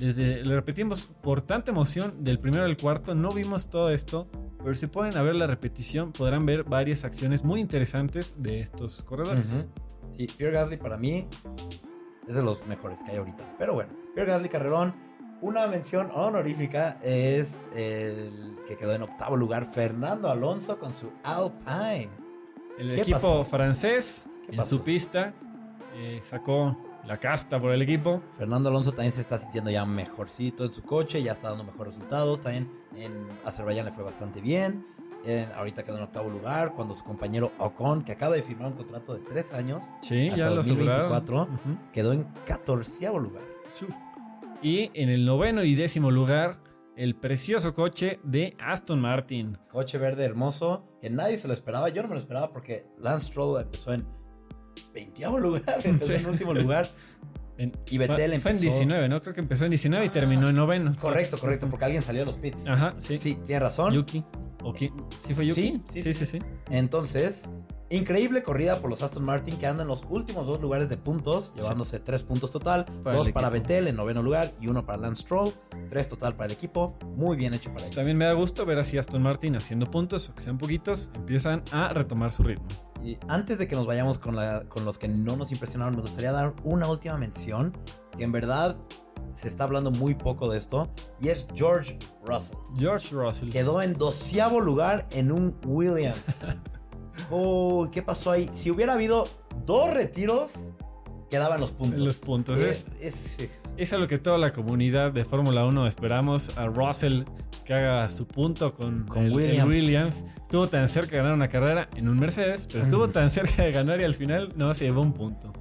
Desde, 0.00 0.42
le 0.44 0.54
repetimos, 0.54 1.06
por 1.22 1.42
tanta 1.42 1.70
emoción 1.70 2.24
del 2.24 2.38
primero 2.38 2.64
al 2.64 2.76
cuarto, 2.76 3.14
no 3.14 3.32
vimos 3.32 3.70
todo 3.70 3.90
esto. 3.90 4.28
Pero 4.62 4.74
si 4.74 4.86
pueden 4.86 5.16
a 5.16 5.22
ver 5.22 5.34
la 5.34 5.46
repetición, 5.46 6.12
podrán 6.12 6.46
ver 6.46 6.64
varias 6.64 7.04
acciones 7.04 7.44
muy 7.44 7.60
interesantes 7.60 8.34
de 8.38 8.60
estos 8.60 9.02
corredores. 9.02 9.68
Ujú. 9.70 9.82
Sí, 10.10 10.26
Pierre 10.26 10.54
Gasly 10.54 10.76
para 10.76 10.96
mí 10.96 11.26
es 12.28 12.36
de 12.36 12.42
los 12.42 12.66
mejores 12.66 13.02
que 13.02 13.10
hay 13.10 13.16
ahorita. 13.16 13.56
Pero 13.58 13.74
bueno, 13.74 13.92
Pierre 14.14 14.30
Gasly 14.30 14.48
Carrerón. 14.48 15.12
Una 15.40 15.66
mención 15.66 16.08
honorífica 16.14 16.98
es 17.02 17.56
el 17.74 18.56
que 18.68 18.76
quedó 18.76 18.92
en 18.92 19.02
octavo 19.02 19.36
lugar, 19.36 19.66
Fernando 19.72 20.30
Alonso 20.30 20.78
con 20.78 20.94
su 20.94 21.10
Alpine. 21.24 22.21
El 22.78 22.88
¿Qué 22.94 23.00
equipo 23.02 23.16
pasó? 23.18 23.44
francés 23.44 24.26
¿Qué 24.46 24.52
en 24.52 24.56
pasó? 24.56 24.76
su 24.76 24.82
pista 24.82 25.34
eh, 25.94 26.20
sacó 26.22 26.76
la 27.06 27.18
casta 27.18 27.58
por 27.58 27.72
el 27.72 27.82
equipo. 27.82 28.22
Fernando 28.38 28.68
Alonso 28.68 28.92
también 28.92 29.12
se 29.12 29.20
está 29.20 29.36
sintiendo 29.38 29.70
ya 29.70 29.84
mejorcito 29.84 30.64
en 30.64 30.72
su 30.72 30.82
coche, 30.82 31.22
ya 31.22 31.32
está 31.32 31.48
dando 31.50 31.64
mejores 31.64 31.94
resultados. 31.94 32.40
También 32.40 32.70
en 32.96 33.26
Azerbaiyán 33.44 33.86
le 33.86 33.92
fue 33.92 34.04
bastante 34.04 34.40
bien. 34.40 34.84
En- 35.24 35.50
ahorita 35.52 35.82
quedó 35.84 35.96
en 35.98 36.02
octavo 36.04 36.30
lugar 36.30 36.72
cuando 36.74 36.94
su 36.94 37.04
compañero 37.04 37.52
Ocon, 37.58 38.02
que 38.04 38.12
acaba 38.12 38.34
de 38.34 38.42
firmar 38.42 38.68
un 38.68 38.76
contrato 38.76 39.14
de 39.14 39.20
tres 39.20 39.52
años, 39.52 39.84
Sí, 40.02 40.28
Hasta 40.28 40.36
ya 40.38 40.50
lo 40.50 40.56
2024. 40.56 41.40
aseguraron. 41.42 41.54
Ujú. 41.76 41.92
quedó 41.92 42.12
en 42.12 42.24
catorceavo 42.46 43.18
lugar. 43.18 43.42
Y 44.62 44.90
en 44.94 45.08
el 45.10 45.24
noveno 45.24 45.64
y 45.64 45.74
décimo 45.74 46.10
lugar, 46.10 46.58
el 46.96 47.14
precioso 47.16 47.72
coche 47.74 48.20
de 48.22 48.56
Aston 48.60 49.00
Martin. 49.00 49.58
Coche 49.70 49.98
verde 49.98 50.24
hermoso, 50.24 50.84
que 51.00 51.10
nadie 51.10 51.38
se 51.38 51.48
lo 51.48 51.54
esperaba. 51.54 51.88
Yo 51.88 52.02
no 52.02 52.08
me 52.08 52.14
lo 52.14 52.20
esperaba 52.20 52.52
porque 52.52 52.86
Lance 52.98 53.28
Stroll 53.28 53.60
empezó 53.62 53.92
en 53.92 54.06
20 54.94 55.26
lugar, 55.40 55.80
empezó 55.84 56.12
Sí. 56.12 56.18
en 56.18 56.26
último 56.28 56.54
lugar. 56.54 56.88
En- 57.58 57.72
Y 57.90 57.98
Vettel 57.98 58.16
fue, 58.16 58.40
fue 58.40 58.50
en 58.52 58.56
empezó- 58.56 58.60
19, 58.60 59.08
¿no? 59.08 59.20
Creo 59.22 59.34
que 59.34 59.40
empezó 59.40 59.64
en 59.64 59.70
19 59.70 60.06
y 60.06 60.08
terminó 60.08 60.48
en 60.48 60.56
noveno. 60.56 60.96
Correcto, 60.98 61.38
correcto, 61.38 61.68
porque 61.68 61.84
alguien 61.84 62.02
salió 62.02 62.22
de 62.22 62.26
los 62.26 62.36
pits. 62.36 62.66
Ajá, 62.66 62.94
sí. 62.98 63.18
Sí, 63.18 63.34
tiene 63.44 63.60
razón. 63.60 63.92
Yuki. 63.92 64.24
¿O 64.62 64.72
quién? 64.72 64.94
¿Sí 65.20 65.34
fue 65.34 65.46
Yuki? 65.46 65.82
Sí, 65.88 66.00
sí, 66.00 66.14
sí, 66.14 66.24
sí. 66.26 66.38
Entonces, 66.70 67.48
increíble 67.90 68.42
corrida 68.42 68.80
por 68.80 68.88
los 68.90 69.02
Aston 69.02 69.24
Martin 69.24 69.56
que 69.58 69.66
andan 69.66 69.84
en 69.84 69.88
los 69.88 70.04
últimos 70.08 70.46
dos 70.46 70.60
lugares 70.60 70.88
de 70.88 70.96
puntos, 70.96 71.54
llevándose 71.54 72.00
tres 72.00 72.22
puntos 72.22 72.50
total, 72.50 72.84
Para 73.02 73.16
dos 73.16 73.28
para. 73.30 73.50
Vettel 73.50 73.88
en 73.88 73.96
noveno 73.96 74.22
lugar 74.22 74.54
y 74.60 74.68
uno 74.68 74.86
para 74.86 75.02
Lance 75.02 75.22
Stroll, 75.22 75.52
tres 75.90 76.08
total 76.08 76.34
para 76.36 76.46
el 76.46 76.52
equipo, 76.52 76.96
muy 77.16 77.36
bien 77.36 77.54
hecho 77.54 77.64
para 77.70 77.74
Pues 77.74 77.86
ellos. 77.86 77.96
también 77.96 78.16
me 78.16 78.24
da 78.24 78.32
gusto 78.32 78.64
ver 78.64 78.78
así 78.78 78.96
Aston 78.98 79.22
Martin 79.22 79.56
haciendo 79.56 79.90
puntos, 79.90 80.28
o 80.30 80.34
que 80.34 80.42
sean 80.42 80.58
poquitos, 80.58 81.10
empiezan 81.14 81.62
a 81.70 81.88
retomar 81.92 82.32
su 82.32 82.42
ritmo. 82.42 82.66
Y 83.04 83.18
antes 83.28 83.58
de 83.58 83.66
que 83.66 83.74
nos 83.74 83.84
vayamos 83.84 84.20
con, 84.20 84.36
la, 84.36 84.64
con 84.68 84.84
los 84.84 84.96
que 84.96 85.08
no 85.08 85.36
nos 85.36 85.50
impresionaron, 85.50 85.96
me 85.96 86.02
gustaría 86.02 86.30
dar 86.30 86.54
una 86.62 86.86
última 86.88 87.18
mención, 87.18 87.76
que 88.16 88.22
en 88.22 88.30
verdad 88.30 88.76
se 89.32 89.48
está 89.48 89.64
hablando 89.64 89.90
muy 89.90 90.14
poco 90.14 90.50
de 90.50 90.58
esto, 90.58 90.88
y 91.20 91.28
es 91.28 91.46
George 91.54 91.98
Russell. 92.24 92.56
George 92.78 93.14
Russell. 93.14 93.50
Quedó 93.50 93.82
en 93.82 93.94
doceavo 93.94 94.60
lugar 94.60 95.08
en 95.12 95.32
un 95.32 95.56
Williams. 95.64 96.40
Uy, 97.30 97.90
¿qué 97.90 98.02
pasó 98.02 98.30
ahí? 98.30 98.50
Si 98.52 98.70
hubiera 98.70 98.94
habido 98.94 99.28
dos 99.66 99.90
retiros, 99.92 100.52
quedaban 101.30 101.60
los 101.60 101.72
puntos. 101.72 102.00
Los 102.00 102.18
puntos, 102.18 102.58
Es, 102.58 102.86
es- 103.00 103.38
es- 103.38 103.74
Es 103.76 103.92
a 103.92 103.98
lo 103.98 104.06
que 104.08 104.18
toda 104.18 104.38
la 104.38 104.52
comunidad 104.52 105.12
de 105.12 105.24
Fórmula 105.24 105.64
1 105.64 105.86
esperamos. 105.86 106.56
A 106.56 106.66
Russell 106.66 107.22
que 107.64 107.74
haga 107.74 108.08
su 108.10 108.26
punto 108.26 108.74
con, 108.74 109.06
Con 109.06 109.24
el, 109.24 109.38
el 109.38 109.64
Williams. 109.66 110.24
Estuvo 110.42 110.68
tan 110.68 110.88
cerca 110.88 111.12
de 111.12 111.18
ganar 111.18 111.34
una 111.34 111.48
carrera 111.48 111.88
en 111.96 112.08
un 112.08 112.18
Mercedes, 112.18 112.66
pero 112.70 112.82
estuvo 112.82 113.08
tan 113.08 113.30
cerca 113.30 113.62
de 113.64 113.72
ganar 113.72 114.00
y 114.00 114.04
al 114.04 114.14
final 114.14 114.50
no 114.56 114.74
se 114.74 114.84
llevó 114.84 115.02
un 115.02 115.12
punto. 115.12 115.52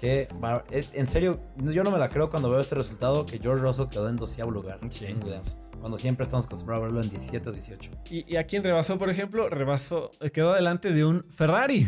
que, 0.00 0.28
eh, 0.70 0.86
en 0.94 1.06
serio, 1.06 1.40
yo 1.58 1.84
no 1.84 1.90
me 1.90 1.98
la 1.98 2.08
creo 2.08 2.30
cuando 2.30 2.50
veo 2.50 2.60
este 2.60 2.74
resultado 2.74 3.26
que 3.26 3.38
George 3.38 3.62
Russell 3.62 3.86
quedó 3.88 4.08
en 4.08 4.16
doceavo 4.16 4.50
lugar 4.50 4.80
Sí. 4.90 5.04
en 5.06 5.22
Williams. 5.22 5.58
Cuando 5.78 5.96
siempre 5.98 6.24
estamos 6.24 6.46
acostumbrados 6.46 6.82
a 6.82 6.86
verlo 6.86 7.02
en 7.02 7.10
17 7.10 7.48
o 7.50 7.52
18. 7.52 7.90
Y, 8.10 8.30
y 8.32 8.36
a 8.36 8.44
quien 8.44 8.62
rebasó, 8.62 8.98
por 8.98 9.08
ejemplo, 9.10 9.48
rebasó, 9.50 10.10
quedó 10.32 10.54
delante 10.54 10.92
de 10.92 11.04
un 11.04 11.24
Ferrari. 11.30 11.86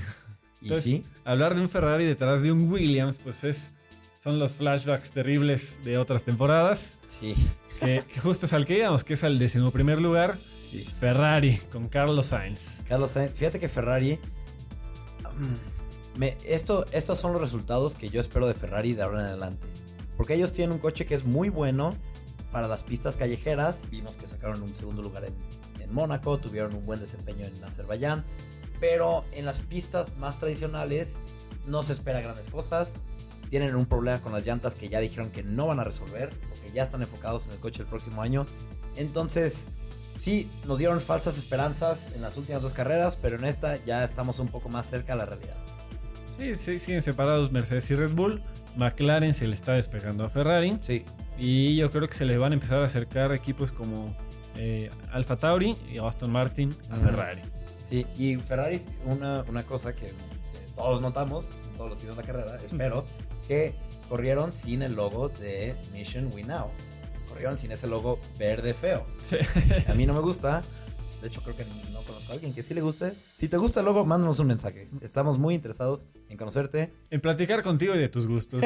Y 0.60 0.74
sí, 0.76 1.02
hablar 1.24 1.54
de 1.54 1.62
un 1.62 1.68
Ferrari 1.68 2.04
detrás 2.04 2.42
de 2.42 2.52
un 2.52 2.70
Williams, 2.70 3.18
pues 3.18 3.44
es, 3.44 3.74
son 4.18 4.38
los 4.38 4.52
flashbacks 4.54 5.10
terribles 5.12 5.80
de 5.82 5.96
otras 5.98 6.22
temporadas. 6.24 6.98
sí, 7.04 7.34
Que 7.82 8.20
justo 8.22 8.46
es 8.46 8.52
al 8.52 8.64
que 8.64 8.78
íbamos, 8.78 9.04
que 9.04 9.14
es 9.14 9.24
al 9.24 9.38
decimoprimer 9.38 10.00
lugar. 10.00 10.38
Sí. 10.70 10.84
Ferrari 10.84 11.56
con 11.70 11.88
Carlos 11.88 12.26
Sainz. 12.26 12.78
Carlos 12.88 13.10
Sainz, 13.10 13.34
fíjate 13.34 13.58
que 13.60 13.68
Ferrari. 13.68 14.18
me- 16.16 16.36
esto, 16.46 16.86
estos 16.92 17.18
son 17.18 17.32
los 17.32 17.40
resultados 17.40 17.96
que 17.96 18.08
yo 18.10 18.20
espero 18.20 18.46
de 18.46 18.54
Ferrari 18.54 18.94
de 18.94 19.02
ahora 19.02 19.20
en 19.20 19.26
adelante. 19.26 19.66
Porque 20.16 20.34
ellos 20.34 20.52
tienen 20.52 20.72
un 20.72 20.78
coche 20.78 21.06
que 21.06 21.14
es 21.14 21.24
muy 21.24 21.48
bueno 21.48 21.94
para 22.52 22.68
las 22.68 22.84
pistas 22.84 23.16
callejeras. 23.16 23.88
Vimos 23.90 24.16
que 24.16 24.26
sacaron 24.28 24.62
un 24.62 24.74
segundo 24.76 25.02
lugar 25.02 25.24
en, 25.24 25.34
en 25.82 25.92
Mónaco, 25.92 26.38
tuvieron 26.38 26.74
un 26.74 26.84
buen 26.86 27.00
desempeño 27.00 27.46
en 27.46 27.64
Azerbaiyán. 27.64 28.24
Pero 28.80 29.24
en 29.32 29.44
las 29.46 29.58
pistas 29.58 30.16
más 30.16 30.38
tradicionales 30.38 31.18
no 31.66 31.82
se 31.82 31.92
espera 31.94 32.20
grandes 32.20 32.48
cosas. 32.50 33.04
Tienen 33.52 33.76
un 33.76 33.84
problema 33.84 34.18
con 34.18 34.32
las 34.32 34.46
llantas 34.46 34.76
que 34.76 34.88
ya 34.88 34.98
dijeron 34.98 35.28
que 35.28 35.42
no 35.42 35.66
van 35.66 35.78
a 35.78 35.84
resolver, 35.84 36.30
porque 36.30 36.72
ya 36.72 36.84
están 36.84 37.02
enfocados 37.02 37.44
en 37.44 37.52
el 37.52 37.58
coche 37.58 37.82
el 37.82 37.86
próximo 37.86 38.22
año. 38.22 38.46
Entonces, 38.96 39.68
sí, 40.16 40.48
nos 40.64 40.78
dieron 40.78 41.02
falsas 41.02 41.36
esperanzas 41.36 42.14
en 42.14 42.22
las 42.22 42.38
últimas 42.38 42.62
dos 42.62 42.72
carreras, 42.72 43.16
pero 43.20 43.36
en 43.36 43.44
esta 43.44 43.76
ya 43.84 44.04
estamos 44.04 44.38
un 44.38 44.48
poco 44.48 44.70
más 44.70 44.88
cerca 44.88 45.12
a 45.12 45.16
la 45.16 45.26
realidad. 45.26 45.58
Sí, 46.38 46.56
sí, 46.56 46.80
siguen 46.80 47.02
separados 47.02 47.52
Mercedes 47.52 47.90
y 47.90 47.94
Red 47.94 48.12
Bull. 48.12 48.42
McLaren 48.76 49.34
se 49.34 49.46
le 49.46 49.54
está 49.54 49.74
despegando 49.74 50.24
a 50.24 50.30
Ferrari. 50.30 50.78
Sí, 50.80 51.04
Y 51.36 51.76
yo 51.76 51.90
creo 51.90 52.08
que 52.08 52.14
se 52.14 52.24
le 52.24 52.38
van 52.38 52.52
a 52.52 52.54
empezar 52.54 52.80
a 52.80 52.86
acercar 52.86 53.34
equipos 53.34 53.70
como 53.70 54.16
eh, 54.56 54.88
Alfa 55.10 55.36
Tauri 55.36 55.76
y 55.92 55.98
Aston 55.98 56.32
Martin 56.32 56.74
a. 56.88 56.96
Ferrari. 56.96 57.42
sí. 57.84 58.06
Y 58.16 58.36
Ferrari, 58.36 58.82
una, 59.04 59.42
una 59.46 59.62
cosa 59.62 59.94
que, 59.94 60.06
que 60.06 60.12
todos 60.74 61.02
notamos, 61.02 61.44
todos 61.76 61.90
los 61.90 61.98
tiros 61.98 62.16
de 62.16 62.22
la 62.22 62.26
carrera, 62.26 62.56
espero, 62.64 63.04
que 63.46 63.74
corrieron 64.08 64.52
sin 64.52 64.82
el 64.82 64.94
logo 64.94 65.28
de 65.28 65.76
Mission 65.92 66.30
We 66.32 66.44
Now. 66.44 66.70
Corrieron 67.28 67.56
sin 67.56 67.72
ese 67.72 67.86
logo 67.86 68.18
verde 68.38 68.74
feo. 68.74 69.06
Sí. 69.22 69.36
A 69.88 69.94
mí 69.94 70.06
no 70.06 70.14
me 70.14 70.20
gusta. 70.20 70.62
De 71.22 71.28
hecho, 71.28 71.40
creo 71.40 71.56
que 71.56 71.64
no 71.92 72.02
conozco 72.02 72.32
a 72.32 72.34
alguien 72.34 72.52
que 72.52 72.64
sí 72.64 72.74
le 72.74 72.80
guste. 72.80 73.14
Si 73.32 73.48
te 73.48 73.56
gusta 73.56 73.78
el 73.78 73.86
logo, 73.86 74.04
mándanos 74.04 74.40
un 74.40 74.48
mensaje. 74.48 74.90
Estamos 75.02 75.38
muy 75.38 75.54
interesados 75.54 76.08
en 76.28 76.36
conocerte. 76.36 76.92
en 77.10 77.20
platicar 77.20 77.62
contigo 77.62 77.94
y 77.94 77.98
de 77.98 78.08
tus 78.08 78.26
gustos. 78.26 78.64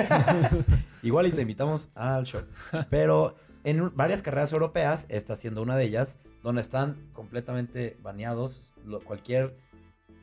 Igual 1.02 1.26
y 1.26 1.32
te 1.32 1.42
invitamos 1.42 1.90
al 1.94 2.24
show. 2.24 2.40
Pero 2.90 3.36
en 3.62 3.94
varias 3.94 4.22
carreras 4.22 4.52
europeas, 4.52 5.04
esta 5.10 5.36
siendo 5.36 5.60
una 5.60 5.76
de 5.76 5.84
ellas, 5.84 6.18
donde 6.42 6.62
están 6.62 7.10
completamente 7.12 7.98
baneados 8.02 8.72
cualquier, 9.04 9.54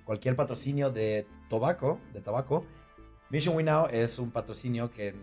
cualquier 0.03 0.35
patrocinio 0.35 0.89
de 0.89 1.27
tabaco, 1.49 1.99
de 2.13 2.21
tabaco. 2.21 2.65
Mission 3.29 3.55
We 3.55 3.63
Now 3.63 3.87
es 3.91 4.19
un 4.19 4.31
patrocinio 4.31 4.91
que 4.91 5.15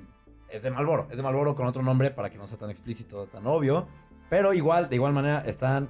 es 0.49 0.63
de 0.63 0.71
Malboro. 0.71 1.09
Es 1.11 1.17
de 1.17 1.23
Malboro 1.23 1.55
con 1.55 1.67
otro 1.67 1.83
nombre 1.83 2.11
para 2.11 2.31
que 2.31 2.39
no 2.39 2.47
sea 2.47 2.59
tan 2.59 2.71
explícito, 2.71 3.27
tan 3.27 3.47
obvio. 3.47 3.87
Pero 4.29 4.53
igual, 4.55 4.89
de 4.89 4.97
igual 4.97 5.13
manera, 5.13 5.41
están... 5.47 5.89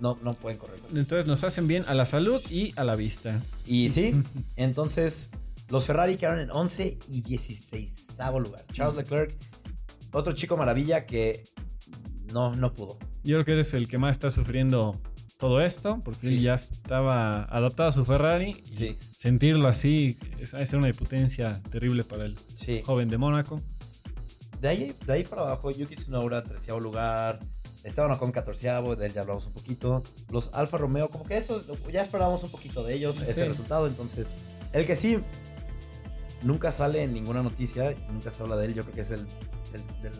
No, 0.00 0.18
no 0.22 0.34
pueden 0.34 0.58
correr. 0.58 0.80
con. 0.80 0.90
Entonces 0.90 1.26
nos 1.26 1.44
hacen 1.44 1.68
bien 1.68 1.84
a 1.86 1.94
la 1.94 2.04
salud 2.04 2.42
y 2.50 2.72
a 2.76 2.84
la 2.84 2.96
vista. 2.96 3.40
Y 3.64 3.90
sí, 3.90 4.12
entonces 4.56 5.30
los 5.68 5.86
Ferrari 5.86 6.16
quedaron 6.16 6.40
en 6.40 6.50
11 6.50 6.98
y 7.08 7.20
16 7.22 8.08
lugar. 8.40 8.64
Charles 8.72 8.96
Leclerc, 8.96 9.34
otro 10.12 10.32
chico 10.32 10.56
maravilla 10.56 11.06
que 11.06 11.44
no, 12.32 12.54
no 12.56 12.74
pudo. 12.74 12.98
Yo 13.22 13.36
creo 13.36 13.44
que 13.44 13.52
eres 13.52 13.72
el 13.74 13.88
que 13.88 13.98
más 13.98 14.12
está 14.12 14.30
sufriendo 14.30 15.00
todo 15.44 15.60
esto, 15.60 16.00
porque 16.02 16.26
él 16.28 16.38
Sí. 16.38 16.42
ya 16.42 16.54
estaba 16.54 17.42
adaptado 17.44 17.90
a 17.90 17.92
su 17.92 18.02
Ferrari. 18.06 18.56
Y 18.72 18.74
Sí. 18.74 18.98
sentirlo 19.18 19.68
así 19.68 20.16
es, 20.38 20.54
es 20.54 20.72
una 20.72 20.88
impotencia 20.88 21.60
terrible 21.70 22.02
para 22.02 22.24
el 22.24 22.38
Sí. 22.54 22.80
joven 22.86 23.10
de 23.10 23.18
Mónaco. 23.18 23.60
De 24.62 24.68
ahí, 24.68 24.96
de 25.06 25.12
ahí 25.12 25.22
para 25.24 25.42
abajo, 25.42 25.70
Yuki 25.70 25.96
Tsunoda, 25.96 26.42
treceavo 26.42 26.80
lugar. 26.80 27.40
Esteban 27.82 28.10
Ocon, 28.12 28.32
catorceavo, 28.32 28.96
de 28.96 29.04
él 29.04 29.12
ya 29.12 29.20
hablamos 29.20 29.44
un 29.46 29.52
poquito. 29.52 30.02
Los 30.30 30.48
Alfa 30.54 30.78
Romeo, 30.78 31.10
como 31.10 31.24
que 31.26 31.36
eso, 31.36 31.62
ya 31.92 32.00
esperábamos 32.00 32.42
un 32.42 32.50
poquito 32.50 32.82
de 32.82 32.94
ellos, 32.94 33.20
ese 33.20 33.46
resultado. 33.46 33.86
Entonces, 33.86 34.28
el 34.72 34.86
que 34.86 34.96
sí 34.96 35.18
nunca 36.42 36.72
sale 36.72 37.02
en 37.02 37.12
ninguna 37.12 37.42
noticia, 37.42 37.94
nunca 38.10 38.30
se 38.30 38.42
habla 38.42 38.56
de 38.56 38.64
él, 38.64 38.74
yo 38.74 38.82
creo 38.84 38.94
que 38.94 39.00
es 39.02 39.10
el, 39.10 39.20
el- 39.74 40.02
del 40.02 40.12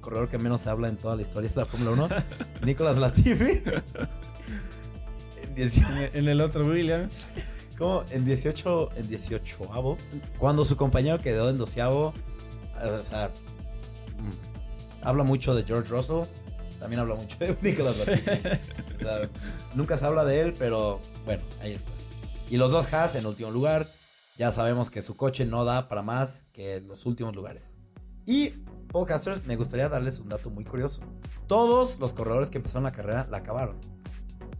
corredor 0.00 0.28
que 0.28 0.38
menos 0.38 0.62
se 0.62 0.70
habla 0.70 0.88
en 0.88 0.96
toda 0.96 1.14
la 1.16 1.22
historia 1.22 1.48
de 1.50 1.56
la 1.56 1.64
Fórmula 1.64 1.90
1, 1.92 2.08
Nicolás 2.66 2.96
Latifi. 2.96 3.62
En 5.56 5.70
18 5.70 5.88
En 6.14 6.28
el- 6.28 6.40
otro 6.40 6.64
Williams. 6.66 7.26
como 7.78 8.04
en 8.10 8.24
18, 8.24 8.90
en 8.96 9.08
18 9.08 9.96
cuando 10.38 10.64
su 10.64 10.76
compañero 10.76 11.18
quedó 11.18 11.50
en 11.50 11.58
doceavo, 11.58 12.12
o 12.82 13.02
sea, 13.02 13.28
mm, 14.18 15.04
habla 15.06 15.24
mucho 15.24 15.54
de 15.54 15.64
George 15.64 15.88
Russell, 15.90 16.22
también 16.78 17.00
habla 17.00 17.14
mucho 17.16 17.36
de 17.38 17.56
Nicolas 17.62 17.98
Latifi. 18.06 18.30
O 18.96 18.98
sea, 19.00 19.28
nunca 19.74 19.96
se 19.96 20.06
habla 20.06 20.24
de 20.24 20.40
él, 20.40 20.54
pero 20.58 21.00
bueno, 21.24 21.42
ahí 21.62 21.72
está. 21.72 21.90
Y 22.50 22.56
los 22.58 22.70
dos 22.72 22.92
Haas 22.92 23.14
en 23.16 23.26
último 23.26 23.50
lugar, 23.50 23.88
ya 24.38 24.52
sabemos 24.52 24.90
que 24.90 25.02
su 25.02 25.16
coche 25.16 25.44
no 25.46 25.64
da 25.64 25.88
para 25.88 26.02
más 26.02 26.46
que 26.52 26.80
los 26.80 27.06
últimos 27.06 27.34
lugares. 27.34 27.80
Y 28.26 28.50
podcasters, 28.88 29.44
me 29.46 29.56
gustaría 29.56 29.88
darles 29.88 30.18
un 30.20 30.28
dato 30.28 30.50
muy 30.50 30.64
curioso. 30.64 31.00
Todos 31.48 31.98
los 31.98 32.14
corredores 32.14 32.50
que 32.50 32.58
empezaron 32.58 32.84
la 32.84 32.92
carrera 32.92 33.26
la 33.30 33.38
acabaron. 33.38 33.76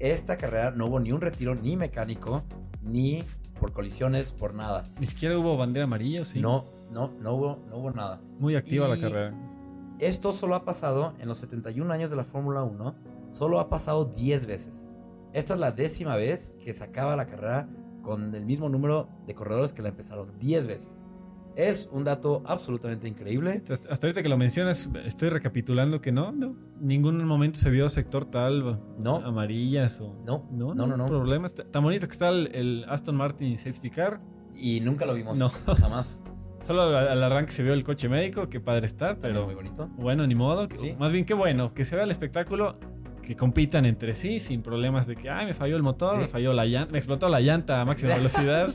Esta 0.05 0.37
carrera 0.37 0.71
no 0.71 0.85
hubo 0.85 1.01
ni 1.01 1.13
un 1.13 1.23
retiro 1.23 1.55
ni 1.55 1.79
mecánico, 1.79 2.43
ni 2.83 3.25
por 3.59 3.73
colisiones, 3.73 4.33
por 4.33 4.53
nada. 4.53 4.85
Ni 5.01 5.07
siquiera 5.07 5.39
hubo 5.39 5.57
bandera 5.57 5.85
amarilla, 5.85 6.21
¿o 6.21 6.25
sí. 6.27 6.41
No, 6.41 6.67
no, 6.91 7.11
no 7.23 7.33
hubo, 7.33 7.65
no 7.71 7.79
hubo 7.79 7.91
nada. 7.91 8.21
Muy 8.39 8.55
activa 8.55 8.87
la 8.87 8.99
carrera. 8.99 9.35
Esto 9.99 10.33
solo 10.33 10.57
ha 10.57 10.67
pasado 10.67 11.15
en 11.21 11.29
los 11.29 11.39
71 11.39 11.91
años 11.91 12.11
de 12.11 12.17
la 12.17 12.25
Fórmula 12.25 12.63
1, 12.63 12.95
solo 13.31 13.59
ha 13.59 13.71
pasado 13.71 14.05
10 14.05 14.45
veces. 14.45 14.99
Esta 15.33 15.55
es 15.55 15.61
la 15.61 15.73
décima 15.73 16.17
vez 16.17 16.55
que 16.63 16.75
se 16.75 16.85
acaba 16.85 17.17
la 17.17 17.27
carrera 17.27 17.67
con 18.03 18.35
el 18.35 18.45
mismo 18.45 18.69
número 18.69 19.09
de 19.27 19.35
corredores 19.35 19.73
que 19.73 19.81
la 19.81 19.89
empezaron 19.89 20.39
10 20.39 20.67
veces. 20.67 21.09
Es 21.57 21.89
un 21.93 22.03
dato 22.05 22.43
absolutamente 22.47 23.07
increíble. 23.07 23.63
Hasta, 23.71 23.89
ahorita 24.07 24.23
que 24.23 24.29
lo 24.29 24.37
mencionas, 24.37 24.89
estoy 25.05 25.29
recapitulando 25.29 26.01
que 26.01 26.11
no, 26.11 26.33
no. 26.33 26.57
Ningún 26.81 27.25
momento 27.25 27.59
se 27.59 27.71
vio 27.71 27.89
sector 27.89 28.25
tal, 28.25 28.81
No. 29.01 29.17
amarillas 29.19 30.01
o. 30.01 30.17
No, 30.27 30.49
No, 30.51 30.75
no, 30.75 30.87
no, 30.87 30.97
no. 30.97 31.07
Problemas. 31.07 31.55
Tan 31.55 31.83
bonito 31.83 32.07
que 32.07 32.13
está 32.13 32.29
el, 32.29 32.51
el 32.55 32.85
Aston 32.89 33.15
Martin 33.17 33.57
Safety 33.57 33.91
Car. 33.91 34.21
Y 34.57 34.81
nunca 34.81 35.07
lo 35.07 35.15
vimos 35.15 35.39
No. 35.39 35.49
jamás. 35.81 36.23
Solo 36.61 36.83
al, 36.97 37.23
arranque 37.23 37.53
se 37.53 37.63
vio 37.63 37.75
el 37.75 37.85
coche 37.85 38.09
médico, 38.09 38.49
qué 38.49 38.59
padre 38.59 38.87
está, 38.87 39.09
También 39.19 39.35
pero 39.35 39.45
muy 39.47 39.55
bonito. 39.55 39.89
bueno, 39.97 40.27
ni 40.27 40.35
modo. 40.35 40.67
Sí. 40.75 40.95
Más 40.99 41.13
bien 41.13 41.25
qué 41.27 41.35
bueno, 41.35 41.75
que 41.75 41.85
se 41.85 41.95
vea 41.95 42.05
el 42.05 42.11
espectáculo, 42.11 42.79
que 43.25 43.37
compitan 43.37 43.87
entre 43.87 44.15
sí 44.15 44.41
sin 44.41 44.63
problemas 44.63 45.07
de 45.07 45.17
que, 45.17 45.31
ay, 45.31 45.47
me 45.47 45.55
falló 45.55 45.77
el 45.77 45.83
motor, 45.83 46.13
Sí. 46.17 46.19
me 46.23 46.29
falló 46.29 46.53
la 46.53 46.65
llanta, 46.67 46.93
me 46.93 46.99
explotó 46.99 47.29
la 47.29 47.41
llanta 47.41 47.81
a 47.81 47.85
máxima 47.85 48.15
velocidad 48.17 48.69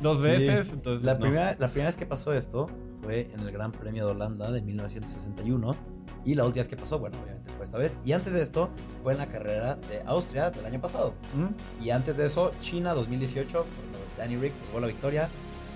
dos 0.00 0.18
Sí. 0.18 0.22
veces. 0.24 0.72
Entonces, 0.74 1.04
La, 1.04 1.14
no. 1.14 1.20
primera, 1.20 1.56
la 1.58 1.68
primera 1.68 1.88
vez 1.88 1.96
que 1.96 2.06
pasó 2.06 2.32
esto 2.32 2.68
fue 3.02 3.30
en 3.32 3.40
el 3.40 3.50
Gran 3.52 3.72
Premio 3.72 4.04
de 4.06 4.12
Holanda 4.12 4.50
de 4.52 4.62
1961. 4.62 5.76
Y 6.24 6.34
la 6.34 6.44
última 6.44 6.60
vez 6.62 6.68
que 6.68 6.76
pasó, 6.76 6.98
bueno, 6.98 7.18
obviamente 7.22 7.50
fue 7.56 7.64
esta 7.64 7.78
vez. 7.78 8.00
Y 8.04 8.12
antes 8.12 8.32
de 8.32 8.42
esto 8.42 8.68
fue 9.04 9.12
en 9.12 9.18
la 9.18 9.26
carrera 9.28 9.76
de 9.88 10.02
Austria 10.06 10.50
del 10.50 10.66
año 10.66 10.80
pasado. 10.80 11.14
¿Mm? 11.36 11.84
Y 11.84 11.90
antes 11.90 12.16
de 12.16 12.24
eso, 12.24 12.52
China 12.62 12.94
2018, 12.94 13.52
cuando 13.52 13.98
Danny 14.18 14.36
Riggs 14.36 14.60
llegó 14.66 14.80
la 14.80 14.88
victoria. 14.88 15.28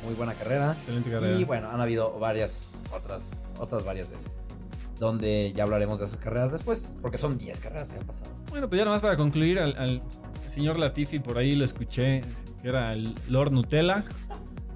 Muy 0.05 0.15
buena 0.15 0.33
carrera. 0.35 0.73
Excelente 0.73 1.11
carrera. 1.11 1.39
Y 1.39 1.45
bueno, 1.45 1.71
han 1.71 1.81
habido 1.81 2.19
varias, 2.19 2.79
otras, 2.93 3.49
otras 3.59 3.85
varias 3.85 4.09
veces. 4.11 4.45
Donde 5.01 5.53
ya 5.57 5.65
hablaremos 5.65 5.99
de 5.99 6.07
esas 6.07 6.19
carreras 6.19 6.53
después. 6.53 6.95
Porque 7.03 7.19
son 7.19 7.37
10 7.37 7.59
carreras 7.59 7.89
que 7.89 7.99
han 7.99 8.07
pasado. 8.07 8.31
Bueno, 8.51 8.69
pues 8.69 8.79
ya 8.79 8.85
nomás 8.85 9.03
para 9.03 9.17
concluir, 9.17 9.59
al, 9.59 9.77
al 9.77 10.03
señor 10.47 10.79
Latifi 10.79 11.19
por 11.19 11.39
ahí 11.39 11.57
lo 11.57 11.65
escuché, 11.65 12.23
que 12.63 12.69
era 12.69 12.93
el 12.93 13.15
Lord 13.29 13.53
Nutella. 13.53 14.05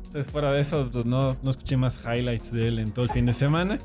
Entonces, 0.04 0.32
fuera 0.32 0.52
de 0.52 0.60
eso, 0.60 0.88
pues 0.90 1.04
no, 1.04 1.36
no 1.42 1.50
escuché 1.50 1.76
más 1.76 2.02
highlights 2.04 2.52
de 2.52 2.68
él 2.68 2.78
en 2.80 2.92
todo 2.92 3.04
el 3.04 3.10
fin 3.10 3.26
de 3.26 3.32
semana. 3.32 3.78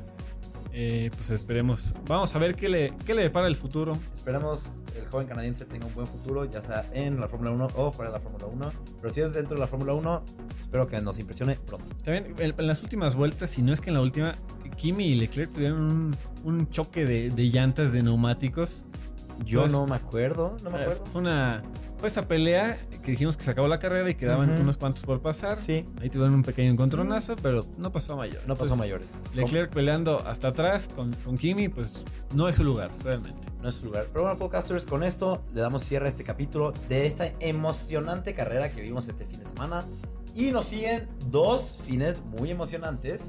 Eh, 0.72 1.10
pues 1.16 1.30
esperemos. 1.30 1.94
Vamos 2.06 2.34
a 2.34 2.38
ver 2.38 2.54
qué 2.54 2.68
le, 2.68 2.94
qué 3.04 3.14
le 3.14 3.22
depara 3.22 3.48
el 3.48 3.56
futuro. 3.56 3.98
Esperamos 4.14 4.76
el 4.96 5.06
joven 5.08 5.26
canadiense 5.26 5.64
tenga 5.64 5.86
un 5.86 5.94
buen 5.94 6.06
futuro, 6.06 6.44
ya 6.44 6.62
sea 6.62 6.84
en 6.92 7.20
la 7.20 7.28
Fórmula 7.28 7.50
1 7.50 7.70
o 7.74 7.90
fuera 7.90 8.10
de 8.10 8.18
la 8.18 8.22
Fórmula 8.22 8.46
1. 8.46 8.72
Pero 9.00 9.12
si 9.12 9.20
es 9.20 9.34
dentro 9.34 9.56
de 9.56 9.60
la 9.60 9.66
Fórmula 9.66 9.94
1, 9.94 10.22
espero 10.60 10.86
que 10.86 11.00
nos 11.00 11.18
impresione 11.18 11.56
pronto. 11.56 11.86
También 12.04 12.34
en, 12.38 12.54
en 12.56 12.66
las 12.66 12.82
últimas 12.82 13.16
vueltas, 13.16 13.50
si 13.50 13.62
no 13.62 13.72
es 13.72 13.80
que 13.80 13.90
en 13.90 13.94
la 13.94 14.00
última, 14.00 14.36
Kimi 14.80 15.04
y 15.08 15.14
Leclerc 15.14 15.52
tuvieron 15.52 15.80
un, 15.82 16.16
un 16.44 16.70
choque 16.70 17.04
de, 17.04 17.28
de 17.30 17.42
llantas 17.50 17.92
de 17.92 18.02
neumáticos. 18.02 18.86
Yo 19.44 19.60
Entonces, 19.64 19.78
no 19.78 19.86
me 19.86 19.96
acuerdo, 19.96 20.56
no 20.64 20.70
me 20.70 20.78
Eh, 20.78 20.82
acuerdo. 20.82 21.04
Fue 21.06 21.20
una. 21.20 21.62
Fue 21.98 22.08
esa 22.08 22.26
pelea 22.26 22.78
que 23.04 23.10
dijimos 23.10 23.36
que 23.36 23.42
se 23.44 23.50
acabó 23.50 23.68
la 23.68 23.78
carrera 23.78 24.08
y 24.08 24.14
quedaban 24.14 24.50
Ujú. 24.52 24.62
unos 24.62 24.78
cuantos 24.78 25.02
por 25.02 25.20
pasar. 25.20 25.60
Sí, 25.60 25.84
Ahí 26.00 26.08
tuvieron 26.08 26.32
un 26.32 26.42
pequeño 26.42 26.70
encontronazo, 26.70 27.36
pero 27.42 27.66
no 27.76 27.92
pasó 27.92 28.14
a 28.14 28.16
mayor. 28.16 28.40
no 28.46 28.54
pasó 28.56 28.72
a 28.72 28.76
Entonces, 28.76 28.78
mayores. 28.78 29.22
Leclerc 29.34 29.70
peleando 29.70 30.26
hasta 30.26 30.48
atrás 30.48 30.88
con, 30.94 31.12
con 31.26 31.36
Kimi, 31.36 31.68
pues 31.68 32.04
no 32.34 32.48
es 32.48 32.56
su 32.56 32.64
lugar, 32.64 32.90
realmente. 33.04 33.42
no 33.62 33.68
es 33.68 33.74
su 33.74 33.84
lugar. 33.86 34.06
Pero 34.10 34.22
bueno, 34.24 34.38
podcasters, 34.38 34.86
con 34.86 35.02
esto 35.04 35.42
le 35.54 35.60
damos 35.60 35.82
cierre 35.84 36.06
a 36.06 36.08
este 36.08 36.24
capítulo 36.24 36.72
de 36.88 37.06
esta 37.06 37.30
emocionante 37.40 38.32
carrera 38.34 38.70
que 38.70 38.80
vimos 38.80 39.06
este 39.08 39.26
fin 39.26 39.38
de 39.40 39.44
semana. 39.44 39.84
Y 40.34 40.52
nos 40.52 40.64
siguen 40.66 41.06
dos 41.30 41.76
fines 41.84 42.22
muy 42.24 42.50
emocionantes 42.50 43.28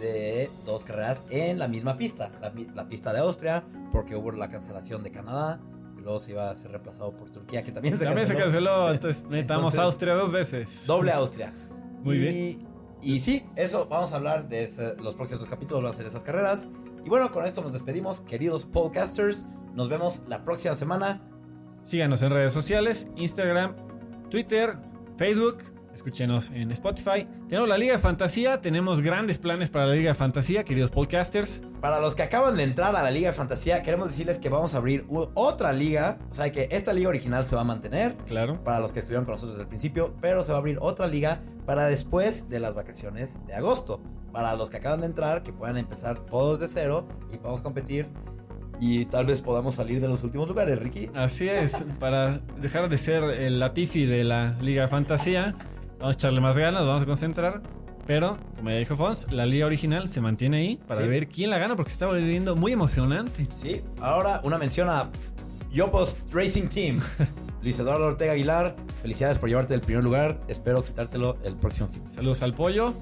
de 0.00 0.50
dos 0.66 0.84
carreras 0.84 1.24
en 1.30 1.58
la 1.58 1.68
misma 1.68 1.96
pista. 1.96 2.32
La, 2.74 2.88
pista 2.88 3.12
de 3.12 3.20
Austria, 3.20 3.64
porque 3.92 4.16
hubo 4.16 4.32
la 4.32 4.48
cancelación 4.48 5.02
de 5.02 5.12
Canadá, 5.12 5.60
luego 5.96 6.18
se 6.18 6.32
iba 6.32 6.50
a 6.50 6.54
ser 6.56 6.70
reemplazado 6.72 7.16
por 7.16 7.30
Turquía, 7.30 7.62
que 7.62 7.70
también 7.72 7.98
se 7.98 8.04
También 8.04 8.26
se 8.26 8.34
canceló, 8.34 8.90
entonces 8.92 9.24
metamos 9.28 9.74
Entonces- 9.74 9.80
Austria 9.80 10.14
dos 10.14 10.32
veces. 10.32 10.86
Doble 10.86 11.12
Austria. 11.12 11.52
Muy 12.02 12.16
y, 12.16 12.18
bien. 12.18 12.68
Y 13.02 13.20
sí, 13.20 13.46
eso, 13.56 13.86
vamos 13.86 14.12
a 14.12 14.16
hablar 14.16 14.48
de 14.48 14.64
ese- 14.64 14.96
los 14.96 15.14
próximos 15.14 15.46
capítulos, 15.46 15.82
van 15.82 15.92
a 15.92 15.96
ser 15.96 16.06
esas 16.06 16.24
carreras. 16.24 16.68
Y 17.04 17.08
bueno, 17.08 17.30
con 17.32 17.46
esto 17.46 17.62
nos 17.62 17.72
despedimos, 17.72 18.20
queridos 18.22 18.66
podcasters. 18.66 19.46
Nos 19.74 19.88
vemos 19.88 20.22
la 20.26 20.44
próxima 20.44 20.74
semana. 20.74 21.22
Síganos 21.82 22.22
en 22.22 22.30
redes 22.32 22.52
sociales, 22.52 23.10
Instagram, 23.16 23.74
Twitter, 24.28 24.76
Facebook. 25.16 25.58
Escúchenos 25.94 26.50
en 26.50 26.70
Spotify. 26.70 27.26
Tenemos 27.48 27.68
la 27.68 27.76
Liga 27.76 27.94
de 27.94 27.98
Fantasía. 27.98 28.60
Tenemos 28.60 29.00
grandes 29.00 29.38
planes 29.38 29.70
para 29.70 29.86
la 29.86 29.94
Liga 29.94 30.10
de 30.10 30.14
Fantasía, 30.14 30.64
queridos 30.64 30.90
podcasters. 30.90 31.62
Para 31.80 32.00
los 32.00 32.14
que 32.14 32.22
acaban 32.22 32.56
de 32.56 32.62
entrar 32.62 32.94
a 32.94 33.02
la 33.02 33.10
Liga 33.10 33.28
de 33.28 33.34
Fantasía, 33.34 33.82
queremos 33.82 34.08
decirles 34.08 34.38
que 34.38 34.48
vamos 34.48 34.74
a 34.74 34.78
abrir 34.78 35.06
otra 35.34 35.72
liga. 35.72 36.18
O 36.30 36.34
sea 36.34 36.50
que 36.52 36.68
esta 36.70 36.92
liga 36.92 37.08
original 37.08 37.44
se 37.44 37.56
va 37.56 37.62
a 37.62 37.64
mantener. 37.64 38.16
Claro. 38.26 38.62
Para 38.62 38.80
los 38.80 38.92
que 38.92 39.00
estuvieron 39.00 39.24
con 39.24 39.32
nosotros 39.32 39.54
desde 39.54 39.62
el 39.64 39.68
principio, 39.68 40.14
pero 40.20 40.44
se 40.44 40.52
va 40.52 40.58
a 40.58 40.60
abrir 40.60 40.78
otra 40.80 41.06
liga 41.06 41.42
para 41.66 41.86
después 41.86 42.48
de 42.48 42.60
las 42.60 42.74
vacaciones 42.74 43.44
de 43.46 43.54
agosto. 43.54 44.00
Para 44.32 44.54
los 44.54 44.70
que 44.70 44.76
acaban 44.76 45.00
de 45.00 45.06
entrar, 45.06 45.42
que 45.42 45.52
puedan 45.52 45.76
empezar 45.76 46.24
todos 46.26 46.60
de 46.60 46.68
cero 46.68 47.08
y 47.32 47.36
podamos 47.36 47.62
competir. 47.62 48.08
Y 48.78 49.04
tal 49.06 49.26
vez 49.26 49.42
podamos 49.42 49.74
salir 49.74 50.00
de 50.00 50.08
los 50.08 50.22
últimos 50.22 50.48
lugares, 50.48 50.78
Ricky. 50.78 51.10
Así 51.14 51.48
es. 51.48 51.84
Para 51.98 52.38
dejar 52.60 52.88
de 52.88 52.96
ser 52.96 53.24
el 53.24 53.60
Latifi 53.60 54.06
de 54.06 54.24
la 54.24 54.56
Liga 54.62 54.82
de 54.82 54.88
Fantasía, 54.88 55.54
vamos 56.00 56.16
a 56.16 56.18
echarle 56.18 56.40
más 56.40 56.56
ganas, 56.58 56.84
vamos 56.86 57.02
a 57.02 57.06
concentrar. 57.06 57.62
Pero, 58.06 58.38
como 58.56 58.70
ya 58.70 58.76
dijo 58.76 58.96
Fons, 58.96 59.30
la 59.30 59.46
liga 59.46 59.66
original 59.66 60.08
se 60.08 60.20
mantiene 60.20 60.56
ahí 60.56 60.76
para 60.88 61.02
Sí. 61.02 61.08
ver 61.08 61.28
quién 61.28 61.50
la 61.50 61.58
gana 61.58 61.76
porque 61.76 61.90
se 61.90 61.94
está 61.94 62.06
volviendo 62.06 62.56
muy 62.56 62.72
emocionante. 62.72 63.46
Sí, 63.54 63.82
ahora 64.00 64.40
una 64.42 64.58
mención 64.58 64.88
a 64.88 65.10
Yopos 65.70 66.16
Racing 66.32 66.68
Team. 66.68 66.98
Luis 67.62 67.78
Eduardo 67.78 68.06
Ortega 68.06 68.32
Aguilar, 68.32 68.74
felicidades 69.02 69.38
por 69.38 69.48
llevarte 69.48 69.74
el 69.74 69.80
primer 69.82 70.02
lugar. 70.02 70.40
Espero 70.48 70.82
quitártelo 70.82 71.36
el 71.44 71.54
próximo 71.56 71.86
fin. 71.88 72.08
Saludos 72.08 72.42
al 72.42 72.54
pollo. 72.54 72.94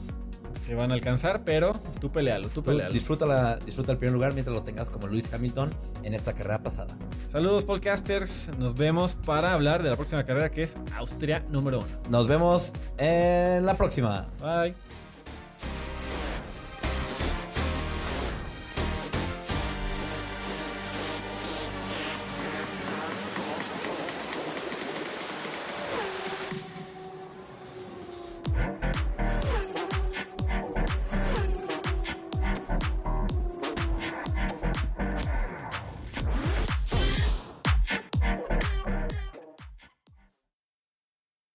Te 0.69 0.75
van 0.75 0.91
a 0.91 0.95
alcanzar, 0.95 1.45
pero 1.47 1.73
tú 1.99 2.13
pelealo, 2.13 2.49
tú 2.51 2.63
pelealo. 2.63 2.93
disfruta, 2.93 3.25
la- 3.25 3.57
disfruta 3.57 3.93
el 3.93 3.97
primer 3.97 4.13
lugar 4.13 4.35
mientras 4.35 4.55
lo 4.55 4.63
tengas 4.63 4.91
como 4.91 5.07
Luis 5.07 5.33
Hamilton 5.33 5.71
en 6.03 6.13
esta 6.13 6.35
carrera 6.35 6.63
pasada. 6.63 6.95
Saludos, 7.27 7.65
podcasters. 7.65 8.51
Nos 8.59 8.75
vemos 8.75 9.15
para 9.15 9.55
hablar 9.55 9.83
de 9.83 9.89
la 9.89 9.97
próxima 9.97 10.25
carrera 10.25 10.51
que 10.51 10.63
es 10.65 10.77
Austria 10.95 11.43
número 11.49 11.79
uno. 11.79 11.89
Nos 12.11 12.27
vemos 12.29 12.75
en 12.99 13.65
la 13.65 13.79
próxima. 13.79 14.27
Bye. 14.43 14.75